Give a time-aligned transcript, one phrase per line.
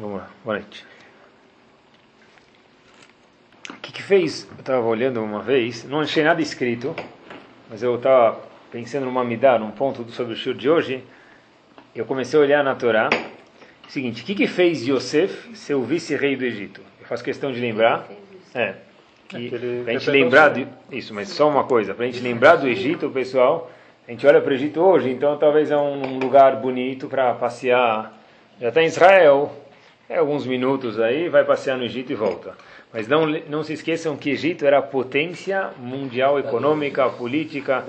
[0.00, 0.86] Vamos lá, boa noite.
[3.68, 4.46] O que, que fez?
[4.52, 6.94] Eu estava olhando uma vez, não achei nada escrito,
[7.68, 8.40] mas eu estava
[8.70, 11.02] pensando numa midá, num ponto sobre o show de hoje.
[11.96, 13.10] Eu comecei a olhar na Torá.
[13.88, 16.80] Seguinte, o que, que fez Yosef ser o vice-rei do Egito?
[17.00, 18.06] Eu faço questão de lembrar.
[18.54, 18.74] É.
[19.26, 19.50] Que,
[19.82, 23.10] pra gente lembrar de, isso, mas só uma coisa, para a gente lembrar do Egito,
[23.10, 23.68] pessoal,
[24.06, 28.16] a gente olha para o Egito hoje, então talvez é um lugar bonito para passear.
[28.60, 29.52] Já está em Israel,
[30.08, 32.56] é alguns minutos aí, vai passear no Egito e volta.
[32.92, 37.84] Mas não, não se esqueçam que Egito era a potência mundial econômica, política.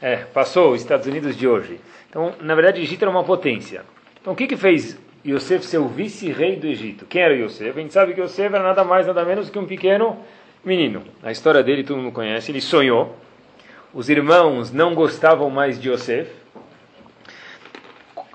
[0.00, 1.80] É, passou os Estados Unidos de hoje.
[2.10, 3.82] Então, na verdade, Egito era uma potência.
[4.20, 7.06] Então, o que, que fez Yosef ser o vice-rei do Egito?
[7.06, 7.78] Quem era Yosef?
[7.78, 10.18] A gente sabe que Yosef era nada mais, nada menos que um pequeno
[10.62, 11.02] menino.
[11.22, 12.52] A história dele todo mundo conhece.
[12.52, 13.16] Ele sonhou.
[13.94, 16.30] Os irmãos não gostavam mais de Yosef.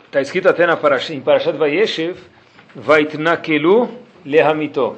[0.06, 2.18] Está escrito até na Parashat, em Parashat Vayeshev,
[2.80, 3.90] Vaitnakelu
[4.24, 4.98] lehamito.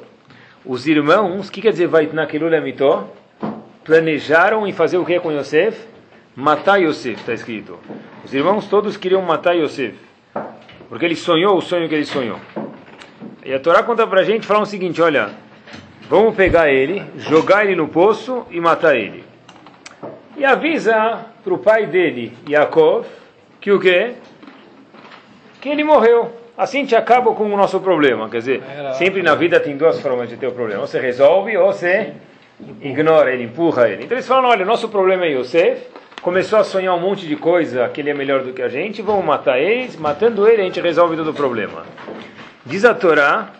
[0.66, 3.08] Os irmãos, o que quer dizer Vaitnakelu lehamito?
[3.82, 5.88] Planejaram em fazer o que com Yosef?
[6.36, 7.78] Matar Yosef, está escrito.
[8.22, 9.96] Os irmãos todos queriam matar Yosef.
[10.90, 12.36] Porque ele sonhou o sonho que ele sonhou.
[13.42, 15.30] E a Torá conta para a gente, fala o seguinte, olha,
[16.02, 19.24] vamos pegar ele, jogar ele no poço e matar ele.
[20.36, 23.06] E avisa para o pai dele, Yaakov,
[23.58, 24.16] que o quê?
[25.62, 26.39] Que ele morreu.
[26.60, 28.28] Assim a gente acaba com o nosso problema.
[28.28, 28.62] Quer dizer,
[28.98, 30.82] sempre na vida tem duas formas de ter o problema.
[30.82, 32.12] Ou você resolve ou você
[32.82, 34.04] ignora ele, empurra ele.
[34.04, 35.80] Então eles falam, olha, nosso problema é Yosef,
[36.20, 39.00] começou a sonhar um monte de coisa que ele é melhor do que a gente,
[39.00, 41.86] vamos matar eles, matando ele a gente resolve todo o problema.
[42.66, 43.52] Diz a Torá,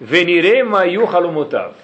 [0.00, 1.74] Venire Mayu Halumutav.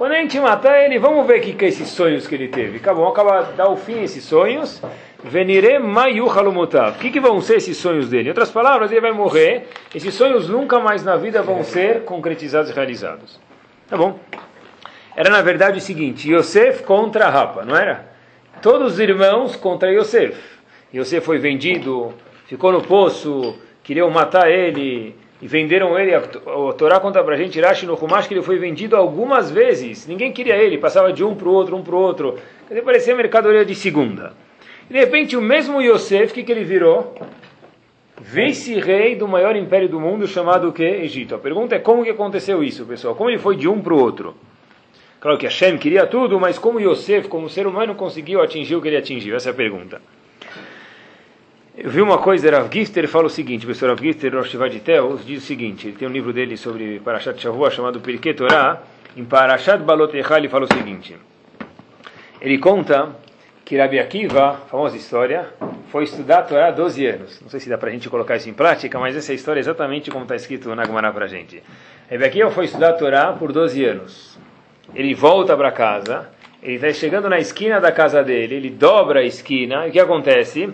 [0.00, 2.48] Quando a gente matar ele, vamos ver o que, que é esses sonhos que ele
[2.48, 2.78] teve.
[2.78, 4.82] Acabou, acabar dar o fim a esses sonhos.
[5.22, 6.96] Venire Mayu Halumutav.
[6.96, 8.24] O que, que vão ser esses sonhos dele?
[8.24, 9.68] Em outras palavras, ele vai morrer.
[9.94, 13.38] Esses sonhos nunca mais na vida vão ser concretizados e realizados.
[13.90, 14.18] Tá bom?
[15.14, 18.06] Era na verdade o seguinte: Yosef contra Rapa, não era?
[18.62, 20.34] Todos os irmãos contra Yosef.
[20.94, 22.14] Yosef foi vendido,
[22.46, 26.14] ficou no poço, queriam matar ele e venderam ele.
[26.14, 26.20] A
[26.76, 30.06] Torá conta pra gente, Rashi no Humash, que ele foi vendido algumas vezes.
[30.06, 32.38] Ninguém queria ele, passava de um para o outro, um para o outro.
[32.70, 34.32] Ele parecia mercadoria de segunda.
[34.88, 37.14] E de repente, o mesmo Yosef, que, que ele virou?
[38.20, 41.00] Vice-rei do maior império do mundo, chamado o quê?
[41.02, 41.34] Egito.
[41.34, 43.14] A pergunta é como que aconteceu isso, pessoal?
[43.14, 44.34] Como ele foi de um para o outro?
[45.20, 48.88] Claro que Hashem queria tudo, mas como Yosef, como ser humano, conseguiu atingir o que
[48.88, 49.36] ele atingiu?
[49.36, 50.00] Essa é a pergunta.
[51.82, 54.54] Eu vi uma coisa, Rav Gifter fala o seguinte, o professor Rav Gifter, Rosh
[54.84, 58.82] Tel, diz o seguinte, ele tem um livro dele sobre Parashat Shavua, chamado Pirkei Torah,
[59.16, 61.16] em Parashat Balot ele fala o seguinte,
[62.38, 63.16] ele conta
[63.64, 65.54] que Rabi Akiva, famosa história,
[65.90, 67.40] foi estudar a Torá há 12 anos.
[67.40, 69.62] Não sei se dá para a gente colocar isso em prática, mas essa história é
[69.62, 71.62] exatamente como está escrito na Gemara para a gente.
[72.10, 74.38] Rabi Akiva foi estudar a Torá por 12 anos.
[74.94, 76.28] Ele volta para casa,
[76.62, 80.00] ele está chegando na esquina da casa dele, ele dobra a esquina, e o que
[80.00, 80.70] acontece?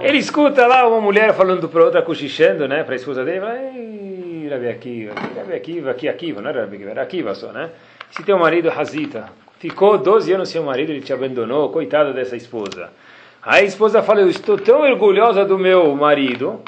[0.00, 3.58] Ele escuta lá uma mulher falando para outra, cochichando, né, para a esposa dele, fala,
[3.58, 7.70] ei, Rabi Akiva, Rabi Akiva, aqui Akiva, não era Rabi Akiva, era Akiva só, né?
[8.10, 9.26] Se teu marido Hazita,
[9.58, 12.90] ficou 12 anos sem o marido, ele te abandonou, coitado dessa esposa.
[13.42, 16.60] Aí a esposa fala, eu estou tão orgulhosa do meu marido,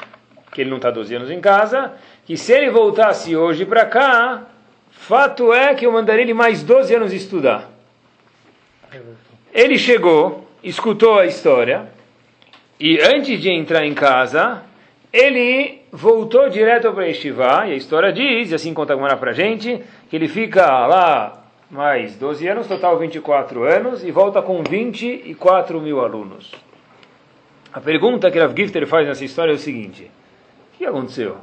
[0.51, 1.91] que ele não está 12 anos em casa,
[2.23, 4.43] que se ele voltasse hoje para cá,
[4.91, 7.72] fato é que eu mandaria ele mais 12 anos estudar.
[9.53, 11.89] Ele chegou, escutou a história,
[12.79, 14.63] e antes de entrar em casa,
[15.11, 19.33] ele voltou direto para Estivá, e a história diz, e assim conta agora para a
[19.33, 25.79] gente, que ele fica lá mais 12 anos, total 24 anos, e volta com 24
[25.79, 26.51] mil alunos.
[27.71, 30.09] A pergunta que Rav Gifter faz nessa história é o seguinte,
[30.73, 31.37] o que aconteceu?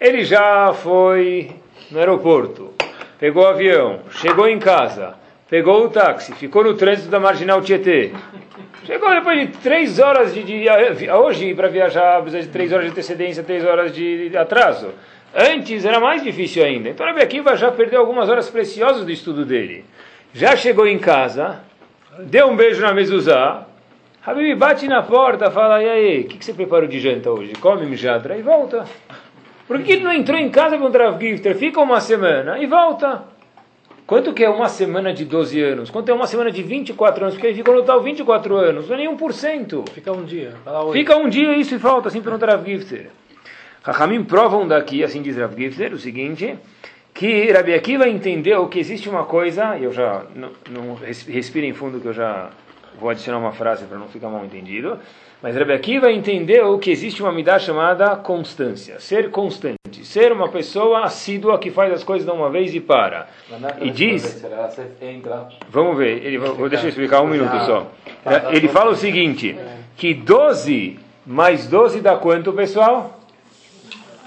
[0.00, 1.50] Ele já foi
[1.90, 2.72] no aeroporto,
[3.18, 5.16] pegou o avião, chegou em casa,
[5.54, 8.10] pegou o táxi, ficou no trânsito da Marginal Tietê.
[8.84, 10.68] Chegou depois de três horas de, de
[11.08, 14.88] hoje para viajar precisa de três horas de antecedência, três horas de atraso.
[15.32, 16.88] Antes era mais difícil ainda.
[16.88, 19.84] Então Rabi Akiva já perdeu algumas horas preciosas do estudo dele.
[20.32, 21.60] Já chegou em casa,
[22.18, 23.64] deu um beijo na mezuzá,
[24.26, 27.52] Habib bate na porta, fala, e aí, o que, que, você preparou de janta hoje?
[27.60, 28.86] Come mijadra e volta.
[29.68, 31.54] Por que ele não entrou em casa com o Rav Gifter?
[31.54, 33.33] Fica uma semana e volta.
[34.06, 35.90] Quanto que é uma semana de 12 anos?
[35.90, 37.34] Quanto é uma semana de 24 anos?
[37.34, 39.88] Porque ele ficou no total 24 anos, não é nem 1%.
[39.90, 40.52] Fica um dia.
[40.92, 43.08] Fica um dia isso e falta, assim pergunta Rav Gifter.
[43.82, 46.58] Rahamim provam daqui, assim diz Rav Gifter, o seguinte,
[47.14, 51.98] que Rabi Akiva entendeu que existe uma coisa, e eu já, não, não respirem fundo
[51.98, 52.50] que eu já
[52.98, 54.98] vou adicionar uma frase para não ficar mal entendido,
[55.42, 61.04] mas Rebbe Akiva entendeu que existe uma midá chamada constância, ser constante, ser uma pessoa
[61.04, 63.28] assídua que faz as coisas de uma vez e para.
[63.80, 64.42] E diz,
[65.68, 67.90] vamos ver, ele, vou, deixa eu explicar um minuto só.
[68.52, 69.54] Ele fala o seguinte,
[69.96, 73.20] que 12 mais 12 dá quanto, pessoal?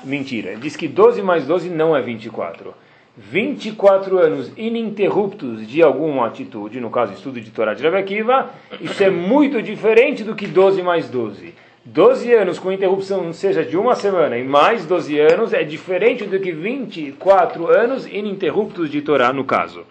[0.04, 2.74] Mentira, ele diz que 12 mais 12 não é 24.
[3.18, 9.04] 24 anos ininterruptos de alguma atitude, no caso estudo de Torá de Rebbe Akiva, isso
[9.04, 11.56] é muito diferente do que 12 mais 12.
[11.84, 16.40] 12 anos com interrupção, seja de uma semana, e mais 12 anos, é diferente do
[16.40, 19.84] que 24 anos ininterruptos de Torá, no caso.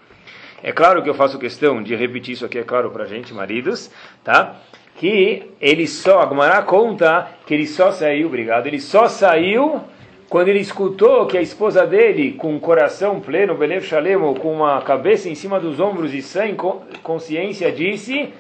[0.62, 3.90] É claro que eu faço questão de repetir isso aqui, é claro para gente, maridos,
[4.23, 4.56] tá?
[5.00, 9.82] Que ele só, a conta que ele só saiu, obrigado, ele só saiu
[10.28, 14.82] quando ele escutou que a esposa dele, com um coração pleno, Belev Shalem, com uma
[14.82, 16.56] cabeça em cima dos ombros e sem
[17.02, 18.31] consciência, disse: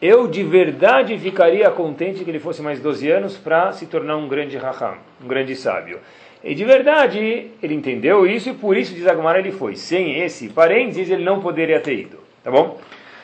[0.00, 4.26] Eu de verdade ficaria contente que ele fosse mais 12 anos para se tornar um
[4.26, 5.98] grande raham, um grande sábio.
[6.42, 9.76] E de verdade, ele entendeu isso e por isso, diz Agumara, ele foi.
[9.76, 12.18] Sem esse parênteses, ele não poderia ter ido.
[12.42, 12.78] Tá bom?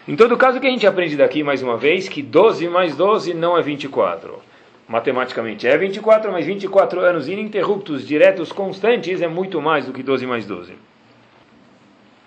[0.07, 2.95] Em todo caso, o que a gente aprende daqui, mais uma vez, que 12 mais
[2.95, 4.50] 12 não é 24
[4.91, 10.27] matematicamente é 24, mas 24 anos ininterruptos, diretos, constantes, é muito mais do que 12
[10.27, 10.73] mais 12.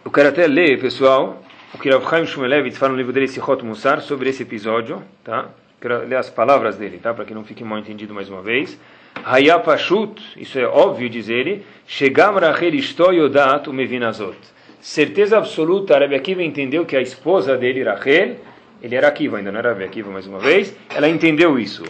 [0.06, 1.44] Eu quero até ler, pessoal,
[1.74, 5.50] o que Rav Chaim Shmulevitz fala no livro dele, Sichot Musar, sobre esse episódio, tá?
[5.82, 7.14] Quero ler as palavras dele, tá?
[7.14, 8.80] Para que não fique mal entendido mais uma vez.
[9.26, 12.74] Hayapashut, isso é óbvio, diz ele, Shegam Rachel
[13.12, 14.38] Yodat Umevinazot.
[14.80, 18.38] Certeza absoluta, Rabbi Akiva entendeu que a esposa dele, Rachel,
[18.82, 21.84] ele era Akiva, ainda não era Rabbi Akiva mais uma vez, ela entendeu isso.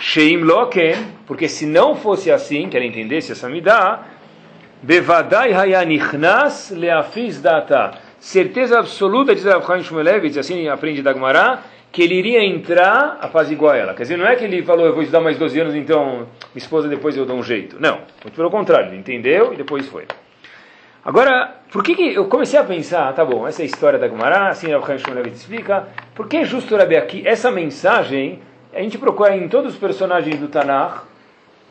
[0.00, 0.94] Sheim Loken,
[1.26, 4.04] porque se não fosse assim, que ela entendesse essa midá,
[4.80, 7.92] Bevadai Hayanichnas Leafiz Data.
[8.20, 11.60] Certeza absoluta, diz Rav Chaim assim aprende da Gemara,
[11.90, 13.94] que ele iria entrar apaziguar ela.
[13.94, 16.26] Quer dizer, não é que ele falou, eu vou estudar mais 12 anos, então minha
[16.56, 17.76] esposa depois eu dou um jeito.
[17.80, 20.04] Não, muito pelo contrário, ele entendeu e depois foi.
[21.04, 24.08] Agora, por que, que eu comecei a pensar, tá bom, essa é a história da
[24.08, 28.40] Gemara, assim Rav Chaim explica, por que justo Rabi aqui, essa mensagem
[28.78, 31.02] a gente procura em todos os personagens do Tanakh,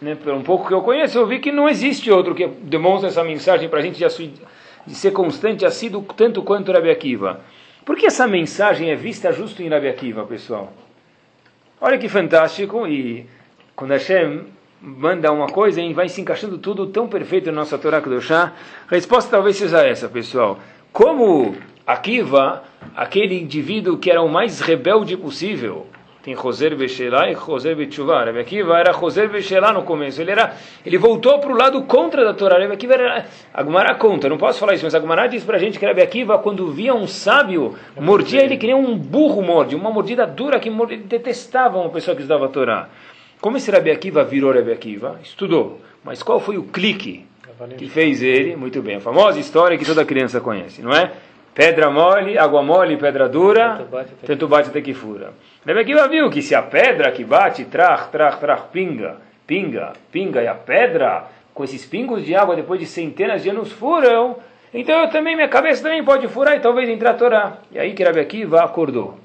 [0.02, 3.08] né, por um pouco que eu conheço, eu vi que não existe outro que demonstra
[3.08, 4.04] essa mensagem para a gente
[4.86, 7.40] de, ser constante, assíduo, tanto quanto Rabi Akiva.
[7.86, 10.74] Por que essa mensagem é vista justo em Rabi Akiva, pessoal?
[11.80, 13.26] Olha que fantástico, e
[13.74, 14.42] quando Hashem
[14.82, 18.52] manda uma coisa e vai se encaixando tudo tão perfeito na nossa Torá Kedoshá,
[18.86, 20.60] a resposta talvez seja essa, pessoal.
[20.92, 21.56] Como
[21.86, 22.64] Akiva,
[22.94, 25.88] aquele indivíduo que era o mais rebelde possível,
[26.28, 28.26] tem Roser Beshelá e Roser Betchuvá.
[28.26, 30.22] Rebbe Akiva era Roser Beshelá no começo.
[30.22, 32.58] Ele, era, ele voltou para o lado contra da Torá.
[32.58, 33.26] Rebbe Akiva era...
[33.54, 35.86] A Gumara conta, não posso falar isso, mas a Gumara diz para a gente que
[35.86, 40.28] Rebbe Akiva, quando via um sábio, mordia ele que nem um burro morde, uma mordida
[40.28, 42.90] dura que morde, detestava uma pessoa que estudava a Torá.
[43.40, 45.22] Como esse Rebbe Akiva virou Rebbe Akiva?
[45.24, 45.80] Estudou.
[46.04, 47.26] Mas qual foi o clique
[47.78, 48.58] que fez ele?
[48.58, 51.10] Muito bem, a famosa história que toda criança conhece, não é?
[51.58, 53.84] Pedra mole, água mole, pedra dura,
[54.24, 55.34] tanto bate até que fura.
[55.66, 59.18] Rebbe Akiva viu que se a pedra que bate, trach, trach, trach, pinga,
[59.48, 61.24] pinga, pinga, e a pedra,
[61.56, 64.36] com esses pingos de água depois de centenas de anos furam,
[64.72, 67.58] então eu também, minha cabeça também pode furar e talvez entrar a Torá.
[67.72, 69.18] E aí que Rebbe Akiva acordou.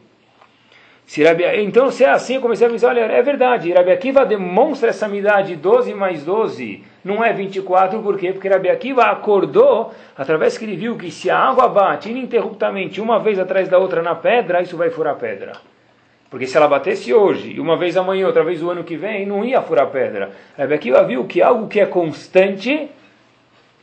[1.59, 5.07] Então, se é assim, eu comecei a pensar, olha, é verdade, Rabi Akiva demonstra essa
[5.07, 8.33] midade 12 mais 12, não é 24, por quê?
[8.33, 13.19] Porque Rabi Akiva acordou, através que ele viu que se a água bate ininterruptamente, uma
[13.19, 15.53] vez atrás da outra na pedra, isso vai furar pedra.
[16.31, 19.27] Porque se ela batesse hoje, e uma vez amanhã, outra vez o ano que vem,
[19.27, 20.31] não ia furar pedra.
[20.57, 22.89] Rabi Akiva viu que algo que é constante,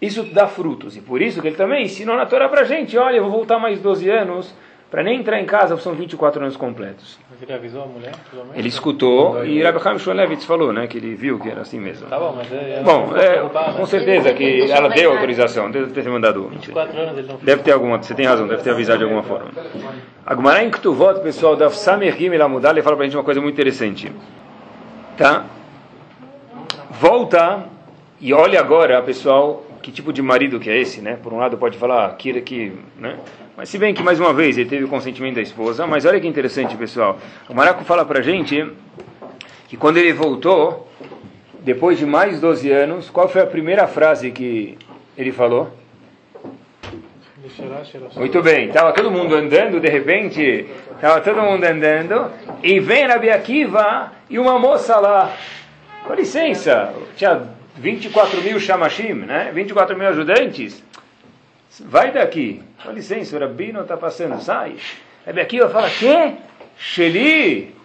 [0.02, 0.98] isso dá frutos.
[0.98, 3.60] E por isso que ele também ensinou na Torá para gente, olha, eu vou voltar
[3.60, 4.56] mais 12 anos,
[4.90, 7.20] para nem entrar em casa são 24 anos completos.
[7.40, 8.12] Ele avisou a mulher?
[8.56, 12.08] Ele escutou e Rabbi Chaim Shulevitz falou, né, que ele viu que era assim mesmo.
[12.08, 16.50] Tá bom, mas é, bom, é, com certeza que ela deu autorização, deve ter mandado.
[16.50, 19.24] 24 anos ele não Deve ter alguma, você tem razão, deve ter avisado de alguma
[19.24, 19.52] forma.
[20.26, 23.54] Agora em Ktuvot, pessoal da Samerhim Elamudal, ele fala para a gente uma coisa muito
[23.54, 24.12] interessante.
[25.16, 25.46] Tá?
[26.90, 27.66] Volta
[28.20, 31.18] e olha agora, pessoal, que tipo de marido que é esse, né?
[31.22, 33.18] Por um lado pode falar que, que né?
[33.60, 36.18] Mas se bem que, mais uma vez, ele teve o consentimento da esposa, mas olha
[36.18, 37.20] que interessante, pessoal.
[37.50, 38.66] O Maraco fala pra gente
[39.68, 40.90] que quando ele voltou,
[41.60, 44.78] depois de mais 12 anos, qual foi a primeira frase que
[45.18, 45.74] ele falou?
[48.16, 52.32] Muito bem, estava todo mundo andando, de repente, estava todo mundo andando,
[52.64, 55.36] e vem Rabi Akiva e uma moça lá.
[56.08, 57.42] Com licença, tinha
[57.76, 59.52] 24 mil shamashim, né?
[59.54, 60.82] 24 mil ajudantes.
[61.82, 62.62] Vai daqui.
[62.84, 64.76] Com licença, o Rabino está passando, sai.
[65.26, 66.34] Rebbe Akiva fala, quê?
[66.78, 67.76] Sheli,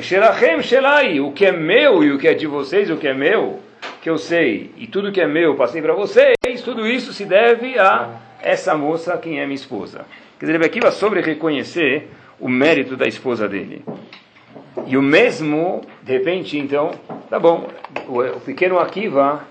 [0.00, 3.14] Shelachem, Shelai, o que é meu e o que é de vocês, o que é
[3.14, 3.60] meu,
[4.00, 7.24] que eu sei, e tudo que é meu eu passei para vocês, tudo isso se
[7.24, 10.04] deve a essa moça, quem é minha esposa.
[10.38, 13.84] Quer dizer, aqui vai sobre reconhecer o mérito da esposa dele.
[14.86, 16.90] E o mesmo, de repente, então,
[17.30, 17.68] tá bom,
[18.06, 19.44] o pequeno Akiva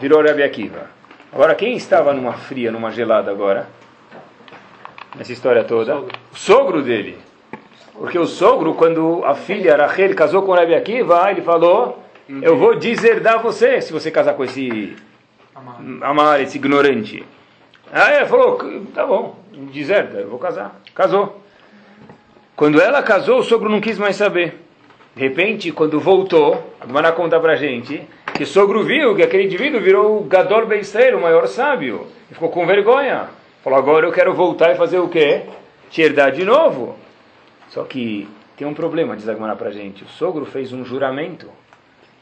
[0.00, 0.95] virou Rebbe Akiva.
[1.32, 3.68] Agora, quem estava numa fria, numa gelada agora?
[5.16, 5.98] Nessa história toda?
[5.98, 7.18] O sogro dele.
[7.94, 12.02] Porque o sogro, quando a filha Rachel casou com Rebbe Akiva, ele falou,
[12.42, 14.94] eu vou deserdar você se você casar com esse
[16.02, 17.24] amar, esse ignorante.
[17.90, 18.58] Aí ele falou,
[18.94, 19.38] tá bom,
[19.72, 20.80] deserda, eu vou casar.
[20.94, 21.40] Casou.
[22.54, 24.60] Quando ela casou, o sogro não quis mais saber.
[25.14, 28.06] De repente, quando voltou, a conta pra gente
[28.36, 32.06] que o sogro viu que aquele indivíduo virou o Gadol Beisrael, o maior sábio.
[32.30, 33.30] E ficou com vergonha.
[33.62, 35.42] Falou, agora eu quero voltar e fazer o quê?
[35.90, 36.96] Te herdar de novo.
[37.70, 40.04] Só que tem um problema, diz a Gemara pra gente.
[40.04, 41.48] O sogro fez um juramento.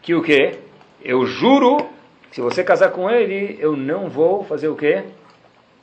[0.00, 0.58] Que o quê?
[1.02, 1.78] Eu juro,
[2.30, 5.02] se você casar com ele, eu não vou fazer o quê?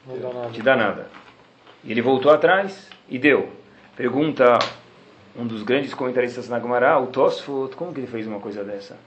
[0.07, 0.49] Não dá nada.
[0.49, 1.07] Te dá nada.
[1.83, 3.49] E ele voltou atrás e deu.
[3.95, 4.57] Pergunta
[5.35, 8.97] um dos grandes comentaristas na Gemara, o Tosfot, como que ele fez uma coisa dessa?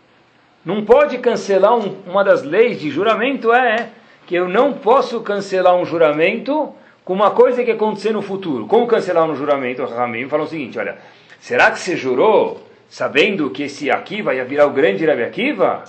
[0.64, 3.90] Não pode cancelar um, uma das leis de juramento é
[4.26, 8.66] que eu não posso cancelar um juramento com uma coisa que acontecer no futuro.
[8.66, 9.85] Como cancelar um juramento?
[9.85, 10.97] Ramim fala o seguinte, olha,
[11.38, 15.85] será que você jurou sabendo que esse Akiva ia virar o grande Rabi Akiva?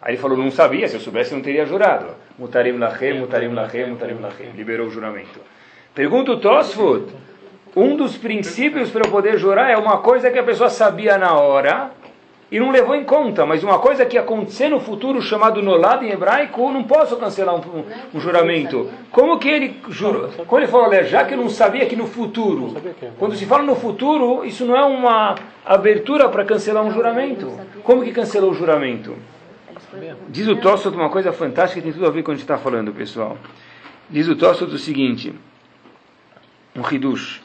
[0.00, 2.14] Aí ele falou, não sabia, se eu soubesse não teria jurado.
[2.38, 4.50] Mutarim lachem, mutarim lachem, mutarim lachem.
[4.54, 5.40] Liberou o juramento.
[5.92, 7.06] Pergunta o Tosfot,
[7.74, 11.34] um dos princípios para eu poder jurar é uma coisa que a pessoa sabia na
[11.34, 11.90] hora
[12.50, 16.10] e não levou em conta, mas uma coisa que acontecer no futuro, chamado nolad em
[16.10, 18.90] hebraico, não posso cancelar um, um, juramento.
[19.12, 20.28] Como que ele jurou?
[20.46, 22.74] Como ele falou, olha, já que eu não sabia que no futuro,
[23.18, 27.52] quando se fala no futuro, isso não é uma abertura para cancelar um juramento.
[27.84, 29.14] Como que cancelou o juramento?
[30.28, 32.34] Diz o Tossot uma coisa fantástica que tem tudo a ver com o que a
[32.34, 33.38] gente está falando, pessoal.
[34.08, 35.32] Diz o Tossot o seguinte,
[36.74, 37.40] um hidush.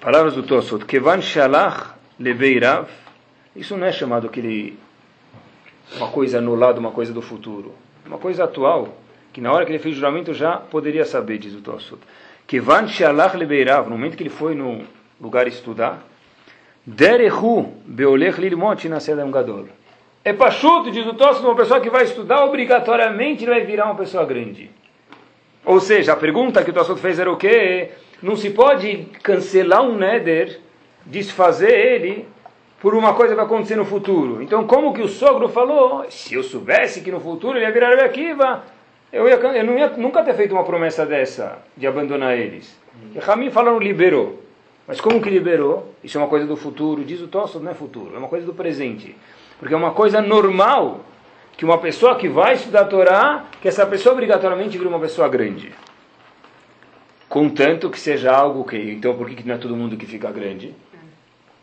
[0.00, 0.84] Palavras do Tosot.
[0.84, 2.88] Kevan shalach leveirav.
[3.54, 4.78] Isso não é chamado aquele
[5.96, 7.74] uma coisa anulada, uma coisa do futuro.
[8.06, 8.96] Uma coisa atual,
[9.32, 12.00] que na hora que ele fez o juramento já poderia saber, diz o Tosot.
[12.46, 13.88] Kevan shalach leveirav.
[13.88, 14.82] No momento que ele foi no
[15.20, 16.02] lugar estudar.
[16.86, 19.66] Derehu beolech lilmot nasedam gadol.
[20.24, 24.24] É pachuto, diz o Tosot, uma pessoa que vai estudar obrigatoriamente vai virar uma pessoa
[24.24, 24.70] grande.
[25.64, 27.90] Ou seja, a pergunta que o Tosot fez era o quê?
[28.24, 30.58] não se pode cancelar um neder,
[31.04, 32.26] desfazer ele,
[32.84, 34.42] por uma coisa que vai acontecer no futuro.
[34.42, 37.94] Então, como que o sogro falou, se eu soubesse que no futuro ele ia virar
[38.04, 38.62] Akiva,
[39.10, 42.78] eu, ia, eu não ia nunca ter feito uma promessa dessa, de abandonar eles.
[43.14, 44.38] E Ramin falando liberou.
[44.86, 45.94] Mas como que liberou?
[46.04, 47.02] Isso é uma coisa do futuro.
[47.02, 49.16] Diz o Tosso, não é futuro, é uma coisa do presente.
[49.58, 51.00] Porque é uma coisa normal
[51.56, 55.26] que uma pessoa que vai estudar a Torá, que essa pessoa obrigatoriamente vira uma pessoa
[55.26, 55.72] grande.
[57.30, 58.76] Contanto que seja algo que.
[58.76, 60.74] Então, por que não é todo mundo que fica grande?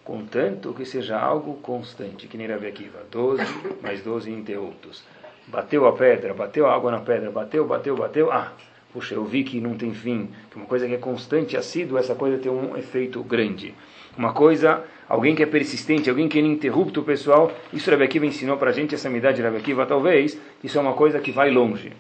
[0.03, 2.99] Contanto que seja algo constante, que nem Rabi Akiva.
[3.11, 3.43] 12
[3.81, 5.03] mais 12 interruptos.
[5.47, 8.31] Bateu a pedra, bateu a água na pedra, bateu, bateu, bateu.
[8.31, 8.53] Ah,
[8.93, 10.29] puxa, eu vi que não tem fim.
[10.49, 13.73] Que uma coisa que é constante, assíduo, essa coisa tem um efeito grande.
[14.17, 17.51] Uma coisa, alguém que é persistente, alguém que é ininterrupto, pessoal.
[17.71, 20.39] Isso Rabi Akiva ensinou para a gente, essa amizade de Rabi Akiva, talvez.
[20.63, 21.91] Isso é uma coisa que vai longe.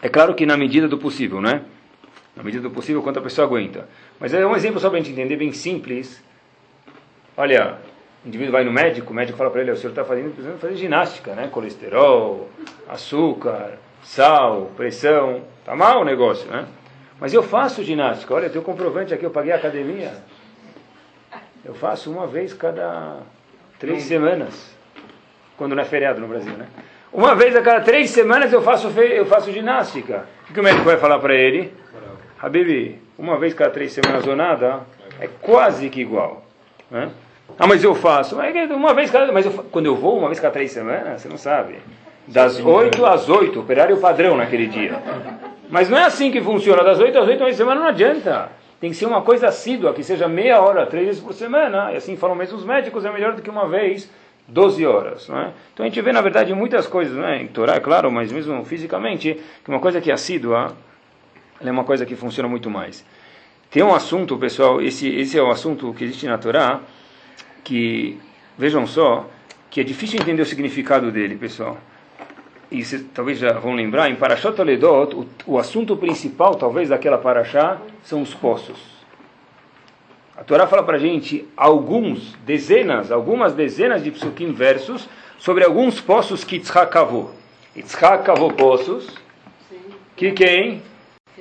[0.00, 1.62] É claro que na medida do possível, não é?
[2.38, 3.88] na medida do possível, quanto a pessoa aguenta.
[4.20, 6.22] Mas é um exemplo só para a gente entender, bem simples.
[7.38, 7.78] Olha,
[8.24, 10.58] o indivíduo vai no médico, o médico fala para ele, o senhor está fazendo, precisando
[10.58, 11.46] fazer ginástica, né?
[11.46, 12.48] Colesterol,
[12.88, 15.42] açúcar, sal, pressão.
[15.64, 16.66] Tá mal o negócio, né?
[17.20, 18.34] Mas eu faço ginástica.
[18.34, 20.14] Olha, eu tenho comprovante aqui, eu paguei a academia.
[21.64, 23.18] Eu faço uma vez cada
[23.78, 24.76] três semanas.
[25.56, 26.66] Quando não é feriado no Brasil, né?
[27.12, 30.26] Uma vez a cada três semanas eu faço, eu faço ginástica.
[30.50, 31.72] O que o médico vai falar para ele?
[32.42, 34.80] Habibi, uma vez cada três semanas ou nada,
[35.20, 36.42] é quase que igual.
[36.90, 37.12] Né?
[37.58, 38.36] Ah, mas eu faço.
[38.74, 39.30] Uma vez cada.
[39.32, 41.76] Mas eu, quando eu vou, uma vez cada três semanas, você não sabe.
[42.26, 45.00] Das oito às oito, operário padrão naquele dia.
[45.70, 46.82] Mas não é assim que funciona.
[46.82, 48.50] Das oito às oito, uma semana não adianta.
[48.80, 51.92] Tem que ser uma coisa assídua, que seja meia hora, três vezes por semana.
[51.92, 54.10] E assim falam mesmo os médicos, é melhor do que uma vez,
[54.46, 55.28] 12 horas.
[55.28, 55.50] Não é?
[55.74, 57.42] Então a gente vê, na verdade, muitas coisas, né?
[57.42, 60.76] em Torá, é claro, mas mesmo fisicamente, que uma coisa que é assídua
[61.60, 63.04] ela é uma coisa que funciona muito mais.
[63.70, 66.80] Tem um assunto, pessoal, esse, esse é o assunto que existe na Torá,
[67.64, 68.18] que,
[68.56, 69.28] vejam só,
[69.70, 71.76] que é difícil entender o significado dele, pessoal.
[72.70, 77.18] E vocês talvez já vão lembrar, em Parashat Toledot, o, o assunto principal, talvez, daquela
[77.18, 78.98] Parashá, são os poços.
[80.46, 86.42] Torá fala para a gente alguns, dezenas, algumas dezenas de psukim versos sobre alguns poços
[86.42, 87.34] que Yitzhak cavou.
[87.76, 89.14] Yitzhak cavou poços,
[90.16, 90.82] que quem?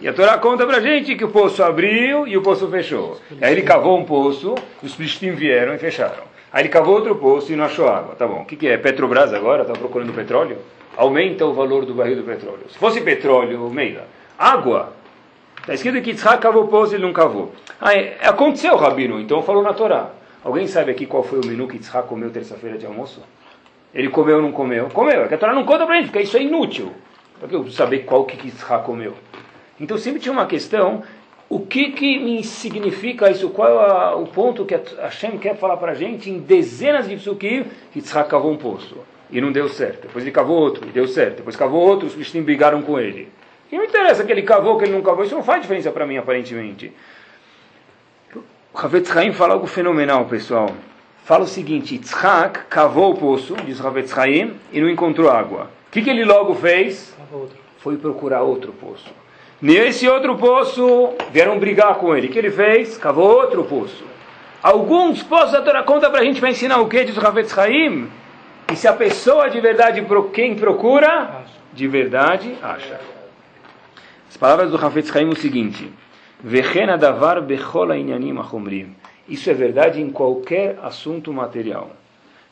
[0.01, 3.19] E a Torá conta para a gente que o poço abriu e o poço fechou.
[3.41, 6.23] Aí ele cavou um poço, os Plishtim vieram e fecharam.
[6.51, 8.15] Aí ele cavou outro poço e não achou água.
[8.15, 8.77] Tá bom, o que, que é?
[8.77, 10.57] Petrobras agora está procurando petróleo?
[10.95, 12.65] Aumenta o valor do barril do petróleo.
[12.69, 14.93] Se fosse petróleo, Meira, água,
[15.67, 17.51] Está escrito que Yitzhak cavou o poço e ele não cavou.
[17.81, 20.11] Ah, é, aconteceu, Rabino, então falou na Torá.
[20.41, 23.21] Alguém sabe aqui qual foi o menu que Yitzhak comeu terça-feira de almoço?
[23.93, 24.87] Ele comeu ou não comeu?
[24.93, 25.23] Comeu.
[25.23, 26.93] É que a Torá não conta pra gente, porque isso é inútil.
[27.37, 29.13] Para que eu saber qual que Yitzhak comeu?
[29.79, 31.03] Então sempre tinha uma questão,
[31.49, 33.49] o que que me significa isso?
[33.49, 37.15] Qual é o ponto que a Hashem quer falar para a gente em dezenas de
[37.15, 37.65] psukim?
[37.95, 38.97] Yitzhak cavou um poço
[39.31, 40.07] e não deu certo.
[40.07, 41.37] Depois ele cavou outro e deu certo.
[41.37, 43.29] Depois cavou outro, os bichinhos brigaram com ele.
[43.71, 46.05] E não interessa que ele cavou, que ele não cavou, isso não faz diferença para
[46.05, 46.91] mim, aparentemente.
[48.35, 50.69] O Havetz Haim fala algo fenomenal, pessoal.
[51.23, 55.69] Fala o seguinte: Yitzhak cavou o poço, diz Havetz Haim, e não encontrou água.
[55.87, 57.15] O que, que ele logo fez?
[57.79, 59.13] Foi procurar outro poço.
[59.61, 62.27] Nesse outro poço, vieram brigar com ele.
[62.27, 62.97] O que ele fez?
[62.97, 64.05] Cavou outro poço.
[64.61, 67.03] Alguns poços da Torá conta para a gente para ensinar o que?
[67.03, 68.07] Diz o Havetz Haim.
[68.71, 72.99] E se a pessoa de verdade, quem procura, de verdade acha.
[74.29, 75.91] As palavras do Hafetz Haim o seguinte:
[76.43, 78.95] Vechena davar bechola inyanim achomrim.
[79.27, 81.91] Isso é verdade em qualquer assunto material.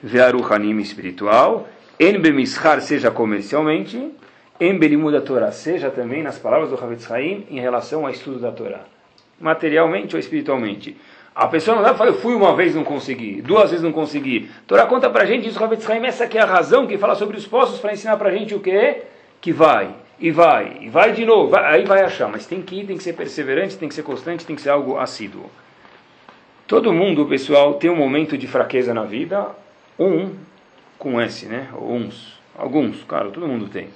[0.01, 1.67] Ve'aruchanim espiritual,
[1.99, 4.11] en bemishar, seja comercialmente,
[4.59, 8.51] em belimud Torá, seja também nas palavras do Hafetz Haim em relação ao estudo da
[8.51, 8.81] Torá.
[9.39, 10.95] Materialmente ou espiritualmente.
[11.33, 13.91] A pessoa não dá para falar, eu fui uma vez não consegui, duas vezes não
[13.91, 14.49] consegui.
[14.65, 17.15] Torá conta para a gente, isso Hafetz Haim, essa que é a razão que fala
[17.15, 19.03] sobre os poços para ensinar para a gente o que?
[19.41, 22.79] Que vai e vai, e vai de novo, vai, aí vai achar, mas tem que
[22.79, 25.49] ir, tem que ser perseverante, tem que ser constante, tem que ser algo assíduo.
[26.65, 29.47] Todo mundo, pessoal, tem um momento de fraqueza na vida,
[29.99, 30.33] um,
[30.97, 31.67] com S, né?
[31.77, 33.89] Uns, alguns, claro, todo mundo tem.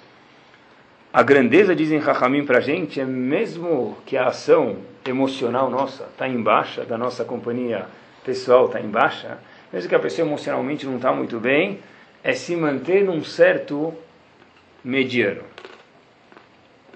[1.11, 4.75] A grandeza, dizem Rahamim para a gente, é mesmo que a ação
[5.07, 7.87] emocional nossa está em baixa, da nossa companhia
[8.23, 9.39] pessoal está em baixa,
[9.73, 11.79] mesmo que a pessoa emocionalmente não está muito bem,
[12.23, 13.91] é se manter num certo
[14.83, 15.41] mediano.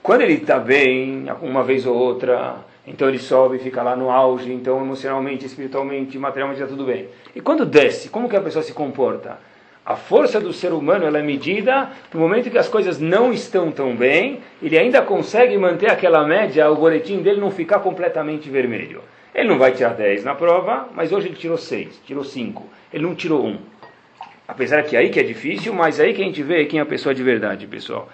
[0.04, 4.54] Quando ele está bem, uma vez ou outra, então ele sobe, fica lá no auge,
[4.54, 7.08] então emocionalmente, espiritualmente, materialmente está tudo bem.
[7.36, 9.40] E quando desce, como que a pessoa se comporta?
[9.86, 13.94] A força do ser humano é medida no momento que as coisas não estão tão
[13.94, 19.02] bem, ele ainda consegue manter aquela média, o boletim dele não ficar completamente vermelho.
[19.36, 23.04] Ele não vai tirar 10 na prova, mas hoje ele tirou 6, tirou 5, ele
[23.04, 23.58] não tirou 1.
[24.48, 26.86] Apesar que aí que é difícil, mas aí que a gente vê quem é a
[26.86, 28.08] pessoa de verdade, pessoal.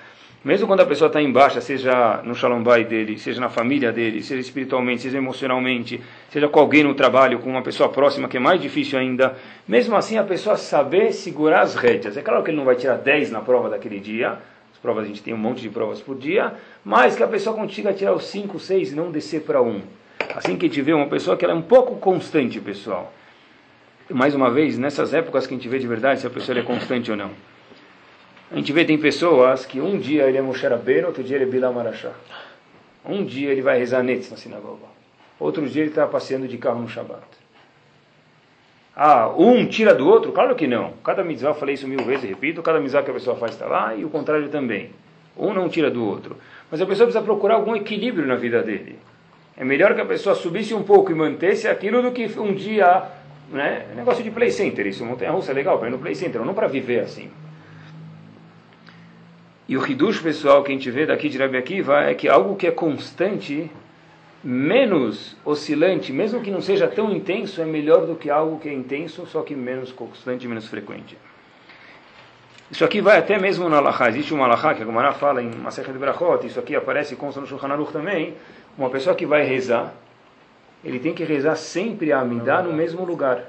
[0.43, 3.91] Mesmo quando a pessoa está em baixa, seja no shalom bay dele, seja na família
[3.91, 8.37] dele, seja espiritualmente, seja emocionalmente, seja com alguém no trabalho, com uma pessoa próxima, que
[8.37, 9.35] é mais difícil ainda,
[9.67, 12.15] mesmo assim a pessoa saber segurar as rédeas.
[12.15, 14.39] É claro que ele não vai tirar 10 na prova daquele dia,
[14.71, 16.53] as provas a gente tem um monte de provas por dia,
[16.85, 19.81] mas que a pessoa consiga tirar os 5, 6 e não descer para 1.
[20.35, 23.11] Assim que a gente vê uma pessoa que ela é um pouco constante, pessoal.
[24.09, 26.61] Mais uma vez, nessas épocas que a gente vê de verdade se a pessoa é
[26.61, 27.31] constante ou não.
[28.51, 31.43] A gente vê tem pessoas que um dia ele é Moshe Rabbeinu, outro dia ele
[31.45, 32.11] é Bilam Arashá.
[33.05, 34.87] Um dia ele vai rezar Netz na sinagoga.
[35.39, 37.21] Outro dia ele está passeando de carro no Shabat.
[38.95, 40.31] Ah, um tira do outro?
[40.31, 40.93] Claro que não.
[41.03, 43.95] Cada mitzvah, falei isso mil vezes, repito, cada mitzvah que a pessoa faz está lá
[43.95, 44.89] e o contrário também.
[45.37, 46.35] Um não tira do outro.
[46.69, 48.99] Mas a pessoa precisa procurar algum equilíbrio na vida dele.
[49.55, 53.03] É melhor que a pessoa subisse um pouco e mantesse aquilo do que um dia,
[53.51, 53.85] né?
[53.95, 56.53] Negócio de play center, isso, montanha russa é legal para ir no play center, não
[56.53, 57.29] para viver assim.
[59.69, 62.55] E o Hidush, pessoal, que a gente vê daqui de Rabi Akiva, é que algo
[62.55, 63.69] que é constante,
[64.43, 68.73] menos oscilante, mesmo que não seja tão intenso, é melhor do que algo que é
[68.73, 71.15] intenso, só que menos constante, menos frequente.
[72.71, 74.09] Isso aqui vai até mesmo na Alahá.
[74.09, 77.39] Existe uma Alahá que a Gomara fala em Masechet de Brachot, isso aqui aparece consta
[77.39, 78.33] no Shulchan Aruch também.
[78.75, 79.93] Uma pessoa que vai rezar,
[80.83, 83.45] ele tem que rezar sempre a Amidah no mesmo lugar.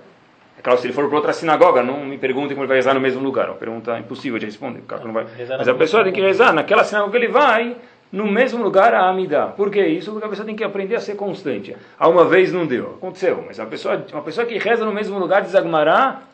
[0.61, 2.92] É claro, se ele for para outra sinagoga, não me perguntem como ele vai rezar
[2.92, 3.46] no mesmo lugar.
[3.46, 4.83] É uma pergunta impossível de responder.
[5.03, 5.27] Não vai.
[5.57, 7.77] Mas a pessoa tem que rezar naquela sinagoga que ele vai,
[8.12, 9.46] no mesmo lugar a Amidá.
[9.46, 10.12] Por que isso?
[10.12, 11.75] Porque a pessoa tem que aprender a ser constante.
[11.99, 13.42] A uma vez não deu, aconteceu.
[13.46, 16.25] Mas a pessoa, uma pessoa que reza no mesmo lugar, diz Agmará,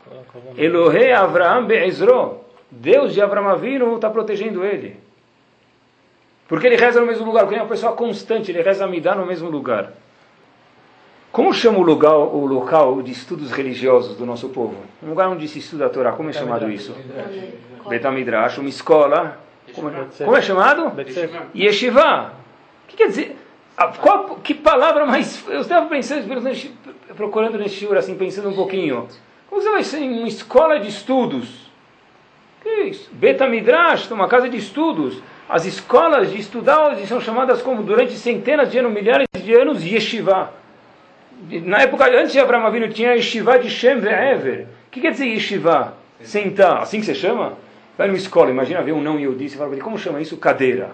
[0.57, 2.41] Elohe Avraham Be'ezro.
[2.69, 4.97] Deus de Avraham Avinu está protegendo ele.
[6.49, 9.25] Porque ele reza no mesmo lugar, porque é uma pessoa constante, ele reza Amidá no
[9.25, 9.93] mesmo lugar.
[11.37, 14.73] Como chama o lugar, o local de estudos religiosos do nosso povo?
[15.03, 16.95] Um lugar onde se estuda a Torá, como é chamado isso?
[17.87, 19.37] Betamidrash, uma escola.
[19.71, 20.93] Como é, como é chamado?
[21.55, 22.33] Yeshiva.
[22.83, 23.37] O que quer dizer?
[24.01, 25.47] qual, que palavra mais.
[25.47, 26.27] Eu estava pensando,
[27.15, 29.07] procurando nesse shiur, assim, pensando um pouquinho.
[29.47, 31.69] Como você vai ser em uma escola de estudos?
[32.63, 33.11] Que isso?
[33.13, 35.21] Beta Midrash, uma casa de estudos.
[35.47, 39.85] As escolas de estudar hoje são chamadas como, durante centenas de anos, milhares de anos,
[39.85, 40.65] yeshiva.
[41.65, 44.67] Na época, antes de Abraão Avinu, tinha yeshiva de Shem Ve'ever.
[44.87, 45.95] O que quer dizer yeshiva?
[46.21, 46.81] Sentar.
[46.81, 47.53] Assim que você chama?
[47.97, 50.37] Vai numa escola, imagina ver um não Yehudi, você fala para ele, como chama isso?
[50.37, 50.91] Cadeira.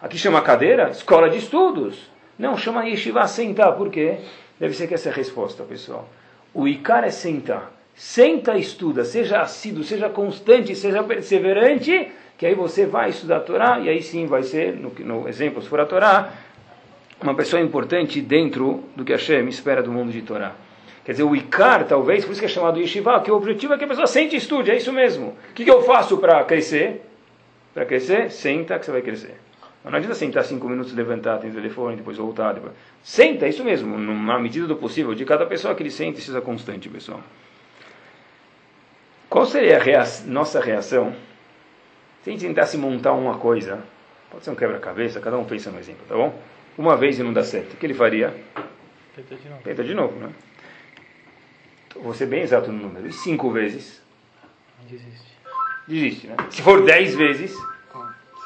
[0.00, 0.90] Aqui chama cadeira?
[0.90, 2.10] Escola de estudos.
[2.38, 3.72] Não, chama yeshiva sentar.
[3.72, 4.18] Por quê?
[4.58, 6.08] Deve ser que essa é a resposta, pessoal.
[6.52, 7.72] O Icar é sentar.
[7.94, 13.40] Senta e estuda, seja assíduo, seja constante, seja perseverante, que aí você vai estudar a
[13.40, 16.30] Torá, e aí sim vai ser, no, no exemplo, se for a Torá,
[17.22, 20.54] uma pessoa importante dentro do que Hashem espera do mundo de Torá.
[21.04, 23.78] Quer dizer, o Icar, talvez, por isso que é chamado Yeshiva, que o objetivo é
[23.78, 25.36] que a pessoa sente e estude, é isso mesmo.
[25.50, 27.02] O que, que eu faço para crescer?
[27.72, 29.36] Para crescer, senta que você vai crescer.
[29.84, 32.54] Não adianta sentar cinco minutos, levantar, tem telefone, depois voltar.
[32.54, 32.72] Depois...
[33.04, 36.40] Senta, é isso mesmo, na medida do possível, de cada pessoa que ele sente, seja
[36.40, 37.20] constante, pessoal.
[39.30, 41.14] Qual seria a nossa reação
[42.22, 43.78] se a gente tentasse montar uma coisa?
[44.28, 46.36] Pode ser um quebra-cabeça, cada um pensa no exemplo, tá bom?
[46.76, 48.34] Uma vez e não dá certo, o que ele faria?
[49.14, 49.62] Tenta de novo.
[49.62, 50.30] Tenta de novo, né?
[51.94, 53.06] Vou ser bem exato no número.
[53.06, 54.02] E cinco vezes?
[54.88, 55.36] Desiste.
[55.88, 56.36] Desiste, né?
[56.50, 57.54] Se for dez vezes,